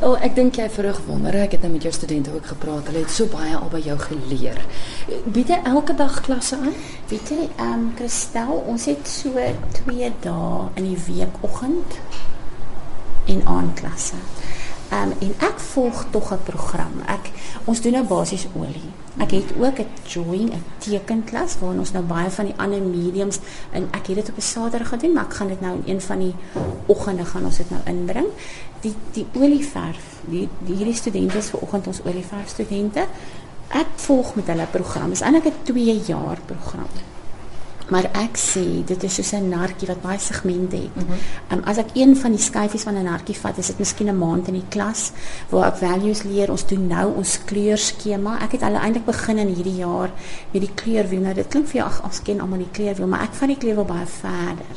o, 0.00 0.10
oh, 0.12 0.16
ek 0.24 0.34
dink 0.38 0.58
jy 0.58 0.68
verrig 0.72 1.00
wonder. 1.06 1.36
Ek 1.44 1.56
het 1.56 1.66
nou 1.66 1.72
met 1.74 1.86
jou 1.86 1.92
studente 1.94 2.32
ook 2.34 2.50
gepraat. 2.54 2.90
Hulle 2.90 3.04
het 3.04 3.14
so 3.14 3.30
baie 3.32 3.54
al 3.56 3.70
by 3.72 3.82
jou 3.84 3.98
geleer. 4.06 4.60
Bied 5.26 5.52
jy 5.52 5.60
elke 5.70 5.96
dag 5.98 6.20
klasse 6.26 6.58
aan? 6.58 6.76
Weet 7.12 7.34
jy, 7.34 7.48
ehm 7.56 7.76
um, 7.76 7.86
Christel, 8.00 8.56
ons 8.72 8.88
het 8.90 9.10
so 9.10 9.36
2 9.84 10.12
dae 10.24 10.64
in 10.80 10.90
die 10.92 11.00
week 11.06 11.44
oggend 11.46 12.00
en 13.30 13.44
aandklasse. 13.46 14.18
Um, 14.90 15.12
en 15.22 15.34
ek 15.38 15.58
volg 15.70 16.06
tog 16.10 16.32
'n 16.32 16.42
program. 16.44 16.94
Ek 17.06 17.30
ons 17.64 17.80
doen 17.80 17.92
nou 17.92 18.04
basies 18.04 18.46
olie. 18.58 18.90
Ek 19.18 19.30
het 19.30 19.52
ook 19.58 19.78
'n 19.78 19.86
drawing, 20.02 20.50
'n 20.52 20.64
tekenklas 20.78 21.58
waar 21.58 21.78
ons 21.78 21.92
nou 21.92 22.04
baie 22.04 22.30
van 22.30 22.44
die 22.44 22.54
ander 22.56 22.82
mediums 22.82 23.38
en 23.72 23.88
ek 23.90 24.06
het 24.06 24.16
dit 24.16 24.28
op 24.28 24.36
'n 24.36 24.40
Saterdag 24.40 24.88
gedoen, 24.88 25.12
maar 25.12 25.24
ek 25.24 25.34
gaan 25.34 25.48
dit 25.48 25.60
nou 25.60 25.74
in 25.84 25.94
een 25.94 26.00
van 26.00 26.18
die 26.18 26.34
oggende 26.86 27.24
gaan 27.24 27.44
ons 27.44 27.56
dit 27.56 27.70
nou 27.70 27.80
inbring. 27.84 28.26
Die 28.80 28.94
die 29.12 29.26
olieverf, 29.32 30.04
die, 30.20 30.48
die 30.58 30.74
hierdie 30.74 30.94
studente 30.94 31.38
is 31.38 31.50
vanoggend 31.50 31.86
ons 31.86 32.00
olieverf 32.04 32.48
studente. 32.48 33.06
Ek 33.68 33.86
volg 33.94 34.34
met 34.34 34.46
hulle 34.46 34.66
program. 34.70 35.04
Dit 35.04 35.12
is 35.12 35.20
eintlik 35.20 35.44
'n 35.44 35.62
2 35.62 36.00
jaar 36.06 36.38
program. 36.46 36.88
Maar 37.90 38.06
ek 38.14 38.38
sê 38.38 38.64
dit 38.86 39.04
is 39.06 39.14
soos 39.14 39.32
'n 39.34 39.48
nartjie 39.48 39.88
wat 39.88 40.02
baie 40.02 40.18
segmente 40.18 40.76
het. 40.76 40.96
Mm 40.96 41.06
-hmm. 41.06 41.58
um, 41.58 41.62
as 41.64 41.78
ek 41.78 41.90
een 41.94 42.16
van 42.16 42.30
die 42.30 42.40
skyfies 42.40 42.82
van 42.82 42.94
'n 42.94 43.04
nartjie 43.04 43.36
vat, 43.36 43.58
is 43.58 43.66
dit 43.66 43.78
miskien 43.78 44.08
'n 44.08 44.18
maand 44.18 44.48
in 44.48 44.54
die 44.54 44.68
klas 44.68 45.12
waar 45.48 45.66
ek 45.66 45.76
values 45.76 46.22
leer. 46.22 46.50
Ons 46.50 46.66
doen 46.66 46.86
nou 46.86 47.14
ons 47.16 47.38
kleurskema. 47.44 48.38
Ek 48.42 48.52
het 48.52 48.62
al 48.62 48.74
eintlik 48.74 49.04
begin 49.04 49.38
in 49.38 49.54
hierdie 49.54 49.76
jaar 49.76 50.10
met 50.52 50.62
die 50.62 50.74
kleurwiel. 50.74 51.20
Nou 51.20 51.34
dit 51.34 51.48
klink 51.48 51.66
vir 51.66 51.76
jou 51.76 51.86
ag, 51.86 52.04
ons 52.04 52.22
ken 52.22 52.40
almal 52.40 52.58
die 52.58 52.72
kleurwiel, 52.72 53.06
maar 53.06 53.22
ek 53.22 53.34
vat 53.34 53.48
die 53.48 53.58
kleurwiel 53.58 53.84
baie 53.84 54.06
verder. 54.06 54.76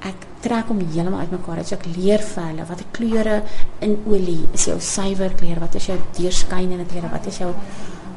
Ek 0.00 0.26
trek 0.40 0.68
hom 0.70 0.78
heeltemal 0.78 1.20
uitmekaar. 1.20 1.56
Dit 1.56 1.68
so 1.68 1.74
ek 1.74 1.86
leer 1.96 2.22
vir 2.22 2.44
hulle 2.44 2.66
watter 2.68 2.86
kleure 2.92 3.42
in 3.80 3.98
olie 4.06 4.48
is 4.52 4.64
jou 4.64 4.80
suiwer 4.80 5.34
kleur, 5.34 5.60
wat 5.60 5.74
is 5.74 5.86
jou 5.86 5.98
deurskynende 6.18 6.86
kleure, 6.90 7.10
wat 7.10 7.26
is 7.26 7.38
jou 7.38 7.54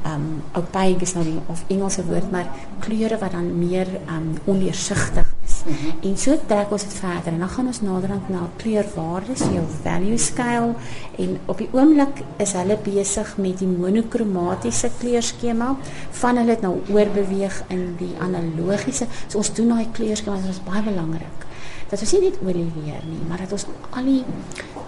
um 0.05 0.41
opaque 0.57 1.05
is 1.05 1.13
nou 1.13 1.23
die 1.25 1.39
of 1.51 1.63
Engelse 1.67 2.03
woord 2.05 2.31
maar 2.31 2.49
kleure 2.79 3.17
wat 3.21 3.31
dan 3.31 3.49
meer 3.59 3.87
um 4.07 4.33
ondeursigtig 4.45 5.27
is. 5.45 5.61
Mm 5.65 5.73
-hmm. 5.73 6.09
En 6.09 6.17
so 6.17 6.37
trek 6.45 6.71
ons 6.71 6.83
dit 6.83 6.93
verder 6.93 7.33
en 7.33 7.39
dan 7.39 7.49
gaan 7.49 7.67
ons 7.67 7.81
naderhand 7.81 8.29
na 8.29 8.49
kleurwaardes, 8.55 9.39
jou 9.39 9.65
value 9.83 10.17
scale 10.17 10.73
en 11.17 11.37
op 11.45 11.57
die 11.57 11.69
oomblik 11.71 12.23
is 12.37 12.51
hulle 12.51 12.77
besig 12.83 13.37
met 13.37 13.57
die 13.57 13.67
monokromatiese 13.67 14.89
kleurskema 14.99 15.75
van 16.09 16.37
hulle 16.37 16.49
het 16.49 16.61
nou 16.61 16.81
oorbeweeg 16.89 17.63
in 17.67 17.95
die 17.97 18.13
analogiese. 18.19 19.05
So 19.27 19.37
ons 19.37 19.53
doen 19.53 19.67
daai 19.67 19.87
kleurskema 19.91 20.35
wat 20.35 20.49
is 20.49 20.63
baie 20.63 20.83
belangrik. 20.83 21.45
Dat 21.89 21.99
ons 21.99 22.11
nie 22.11 22.21
net 22.21 22.37
olie 22.41 22.71
leer 22.75 23.03
nie, 23.09 23.19
maar 23.27 23.37
dat 23.37 23.51
ons 23.51 23.65
al 23.89 24.03
die 24.03 24.23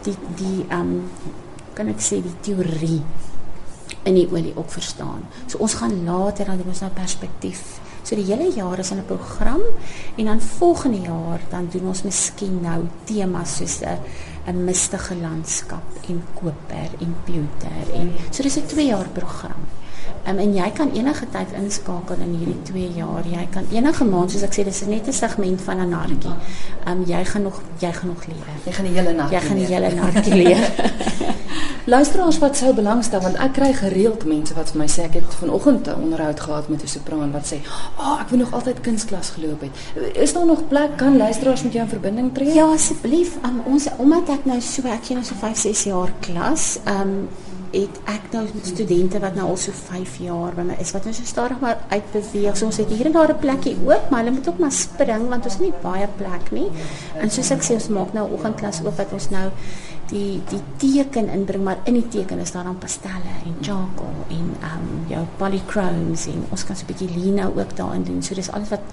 die 0.04 0.16
die 0.36 0.66
um 0.72 1.04
kan 1.74 1.88
ek 1.88 2.02
sê 2.02 2.22
die 2.22 2.36
teorie 2.42 3.02
in 4.04 4.14
die 4.14 4.28
olie 4.32 4.54
ook 4.56 4.72
verstaan. 4.72 5.24
So 5.48 5.58
ons 5.58 5.74
gaan 5.74 6.04
later 6.04 6.46
dan 6.46 6.58
doen 6.58 6.74
ons 6.74 6.80
nou 6.80 6.92
perspektief. 6.92 7.80
So 8.04 8.16
die 8.20 8.26
hele 8.28 8.52
jaar 8.52 8.80
is 8.80 8.92
'n 8.92 9.06
program 9.06 9.62
en 10.16 10.26
dan 10.26 10.42
volgende 10.42 11.02
jaar 11.02 11.40
dan 11.50 11.70
doen 11.72 11.88
ons 11.88 12.04
miskien 12.04 12.62
nou 12.62 12.88
temas 13.04 13.56
soos 13.56 13.80
'n 13.82 14.00
'n 14.48 14.64
mistige 14.64 15.16
landskap 15.16 15.84
en 16.08 16.24
koper 16.34 16.90
en 17.00 17.16
pewter 17.24 17.94
en 17.94 18.12
so 18.30 18.44
dis 18.44 18.58
'n 18.58 18.66
2 18.66 18.86
jaar 18.86 19.08
program. 19.14 19.62
Um, 20.28 20.38
en 20.38 20.54
jy 20.56 20.72
kan 20.72 20.92
enige 20.96 21.26
tyd 21.32 21.52
inskakel 21.52 22.16
in 22.24 22.36
hierdie 22.40 22.62
2 22.64 22.92
jaar. 22.96 23.26
Jy 23.28 23.48
kan 23.52 23.66
enige 23.72 24.06
maand 24.08 24.32
soos 24.32 24.46
ek 24.48 24.54
sê 24.56 24.64
dis 24.64 24.86
net 24.88 25.08
'n 25.08 25.14
segment 25.14 25.62
van 25.62 25.78
'n 25.80 25.90
nartjie. 25.90 26.36
Um, 26.88 27.04
jy 27.06 27.26
gaan 27.26 27.42
nog 27.42 27.62
jy 27.80 27.92
gaan 27.92 28.08
nog 28.08 28.26
leer. 28.26 28.56
Jy 28.66 28.72
gaan 28.72 28.86
die 28.86 28.94
hele 28.94 29.14
nartjie. 29.14 29.40
Jy 29.40 29.48
gaan 29.48 29.58
die 29.58 29.66
hele 29.66 29.94
nartjie 29.94 30.34
leer. 30.34 30.64
Luisteraars 31.86 32.38
wat 32.40 32.56
sou 32.56 32.70
belangstel 32.74 33.20
want 33.20 33.36
ek 33.44 33.58
kry 33.58 33.74
gereeld 33.76 34.22
mense 34.24 34.54
wat 34.56 34.70
vir 34.72 34.80
my 34.80 34.86
sê 34.88 35.04
ek 35.04 35.18
het 35.20 35.34
vanoggend 35.36 35.88
'n 35.92 36.04
onderhoud 36.06 36.40
gehad 36.40 36.70
met 36.70 36.84
'n 36.84 36.88
sopraan 36.88 37.32
wat 37.32 37.46
sê, 37.52 37.58
"Ag, 37.98 38.00
oh, 38.00 38.22
ek 38.22 38.30
wou 38.30 38.40
nog 38.40 38.54
altyd 38.54 38.80
kunstklas 38.82 39.30
geloop 39.36 39.62
het." 39.62 39.72
Is 40.16 40.34
daar 40.34 40.46
nog 40.46 40.68
plek 40.68 40.98
kan 40.98 41.18
luisteraars 41.18 41.64
met 41.64 41.74
jou 41.74 41.84
in 41.84 41.90
verbinding 41.90 42.34
tree? 42.34 42.54
Ja, 42.54 42.72
asseblief. 42.72 43.36
Um, 43.46 43.62
ons 43.66 43.88
omdat 43.98 44.30
ek 44.30 44.46
nou 44.46 44.62
so 44.62 44.82
ek 44.88 45.04
sien 45.04 45.16
nou 45.16 45.26
so 45.26 45.36
5, 45.36 45.58
6 45.58 45.84
jaar 45.84 46.14
klas, 46.20 46.80
ehm 46.86 47.02
um, 47.02 47.30
het 47.74 48.00
ek 48.06 48.22
nou 48.32 48.44
studente 48.62 49.20
wat 49.20 49.36
nou 49.36 49.48
al 49.50 49.58
so 49.58 49.72
5 49.74 50.18
jaar 50.22 50.54
by 50.54 50.62
my 50.62 50.76
is 50.80 50.92
wat 50.94 51.08
nou 51.08 51.14
so 51.14 51.26
stadig 51.26 51.60
maar 51.60 51.78
uitbeweeg. 51.90 52.58
So 52.58 52.66
ons 52.70 52.78
het 52.78 52.90
hier 52.90 53.06
en 53.06 53.12
daar 53.12 53.34
'n 53.34 53.40
plekkie 53.40 53.78
oop, 53.86 54.10
maar 54.10 54.20
hulle 54.20 54.36
moet 54.36 54.48
ook 54.50 54.60
maar 54.60 54.72
spring 54.72 55.30
want 55.30 55.46
ons 55.46 55.54
het 55.54 55.62
nie 55.62 55.74
baie 55.82 56.08
plek 56.18 56.52
nie. 56.52 56.70
En 57.18 57.30
soos 57.30 57.50
ek 57.52 57.64
sê, 57.64 57.74
ons 57.74 57.88
maak 57.88 58.14
nou 58.14 58.32
oggendklas 58.32 58.82
oop 58.86 58.98
wat 58.98 59.14
ons 59.14 59.30
nou 59.30 59.50
die 60.14 60.42
die 60.50 60.62
teken 60.78 61.30
inbring, 61.34 61.64
maar 61.64 61.80
in 61.90 61.98
die 61.98 62.08
teken 62.08 62.42
is 62.44 62.52
daar 62.54 62.68
dan 62.70 62.78
pastelle 62.78 63.34
en 63.46 63.56
charcoal 63.62 64.20
en 64.30 64.50
ehm 64.62 64.82
um, 64.82 65.06
jou 65.10 65.24
polychromes 65.38 66.26
en 66.32 66.46
ons 66.50 66.66
kan 66.66 66.76
so 66.76 66.86
'n 66.86 66.92
bietjie 66.92 67.10
lino 67.18 67.54
ook 67.56 67.76
daarin 67.76 68.04
doen. 68.04 68.22
So 68.24 68.36
dis 68.36 68.52
alles 68.52 68.70
wat 68.70 68.86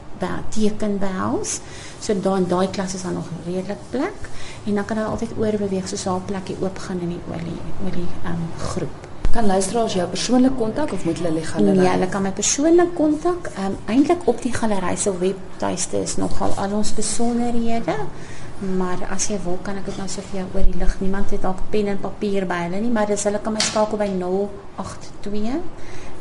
teken 0.48 0.98
behels. 0.98 1.60
So 2.00 2.20
dan 2.20 2.48
daai 2.48 2.70
klas 2.70 2.94
is 2.94 3.02
dan 3.02 3.14
nog 3.14 3.28
redelik 3.46 3.82
plek 3.90 4.18
en 4.66 4.74
dan 4.74 4.84
kan 4.84 4.96
hulle 4.96 5.08
altyd 5.08 5.32
oorbeweeg 5.36 5.88
soos 5.88 6.04
haar 6.04 6.20
plekkie 6.20 6.56
oop 6.60 6.78
gaan 6.78 7.00
in 7.00 7.08
die 7.08 7.22
olie 7.28 7.60
olie 7.86 8.08
ehm 8.24 8.32
um, 8.32 8.48
groep. 8.58 9.08
Kan 9.30 9.46
luisteraars 9.46 9.92
jou 9.94 10.08
persoonlik 10.08 10.56
kontak 10.56 10.92
of 10.92 11.04
moet 11.04 11.18
hulle 11.18 11.34
die 11.34 11.44
galery? 11.46 11.76
Nee, 11.78 11.88
hulle 11.88 12.08
kan 12.08 12.22
my 12.22 12.32
persoonlik 12.32 12.94
kontak. 12.94 13.50
Ehm 13.56 13.66
um, 13.66 13.76
eintlik 13.86 14.26
op 14.26 14.42
die 14.42 14.52
galery 14.52 14.96
se 14.96 15.18
webtuiste 15.18 16.02
is 16.02 16.16
nogal 16.16 16.52
al 16.56 16.72
ons 16.72 16.94
besonderhede. 16.94 17.94
Maar 18.60 19.06
as 19.10 19.30
jy 19.30 19.38
wil 19.44 19.58
kan 19.62 19.78
ek 19.80 19.86
dit 19.88 19.96
nou 19.96 20.08
so 20.08 20.20
vir 20.20 20.40
jou 20.40 20.48
oor 20.54 20.66
die 20.68 20.78
lig. 20.78 21.00
Niemand 21.00 21.30
het 21.30 21.42
dalk 21.42 21.62
pen 21.70 21.88
en 21.88 22.00
papier 22.00 22.46
by 22.46 22.66
hulle 22.66 22.80
nie, 22.80 22.92
maar 22.92 23.06
dis 23.06 23.24
hulle 23.24 23.40
kan 23.40 23.56
my 23.56 23.62
skakel 23.64 23.98
by 23.98 24.10
082 24.20 25.62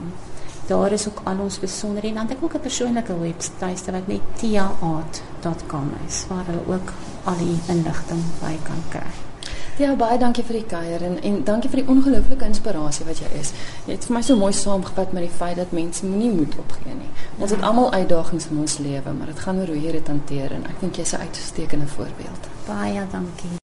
daar 0.71 0.91
is 0.97 1.05
ook 1.09 1.19
al 1.29 1.37
ons 1.45 1.57
besonderhede 1.61 2.13
en 2.13 2.19
dan 2.21 2.29
het 2.29 2.37
ek 2.37 2.45
ook 2.45 2.55
'n 2.55 2.67
persoonlike 2.67 3.13
webtuiste 3.25 3.89
wat 3.91 4.05
net 4.07 4.23
tiaart.com 4.39 5.87
is 6.07 6.17
waar 6.29 6.45
hulle 6.45 6.65
ook 6.67 6.87
al 7.25 7.37
die 7.37 7.59
inligting 7.67 8.23
by 8.41 8.55
kan 8.69 8.81
kry 8.89 9.30
Ja, 9.79 9.95
baie 9.95 10.17
dankie 10.19 10.43
vir 10.43 10.57
die 10.59 10.65
kuier 10.67 11.03
en 11.07 11.15
en 11.23 11.43
dankie 11.47 11.69
vir 11.71 11.81
die 11.81 11.91
ongelooflike 11.93 12.45
inspirasie 12.45 13.05
wat 13.07 13.21
jy 13.23 13.31
is. 13.39 13.53
Jy 13.87 13.95
het 13.95 14.05
vir 14.09 14.15
my 14.17 14.21
so 14.27 14.35
mooi 14.35 14.51
saamgevat 14.53 15.15
met 15.15 15.25
die 15.27 15.33
feit 15.39 15.57
dat 15.61 15.71
mense 15.71 16.05
moenie 16.05 16.31
moed 16.35 16.57
opgee 16.65 16.97
nie. 16.97 17.09
Ons 17.39 17.55
het 17.55 17.63
almal 17.63 17.91
uitdagings 17.93 18.49
in 18.51 18.61
ons 18.65 18.77
lewe, 18.83 19.15
maar 19.17 19.31
dit 19.31 19.39
gaan 19.39 19.63
oor 19.63 19.73
hoe 19.73 19.81
jy 19.81 19.95
dit 19.97 20.13
hanteer 20.13 20.59
en 20.59 20.69
ek 20.69 20.79
dink 20.83 21.01
jy's 21.01 21.13
'n 21.13 21.25
uitstekende 21.25 21.87
voorbeeld. 21.87 22.51
Baie 22.67 23.07
dankie. 23.11 23.59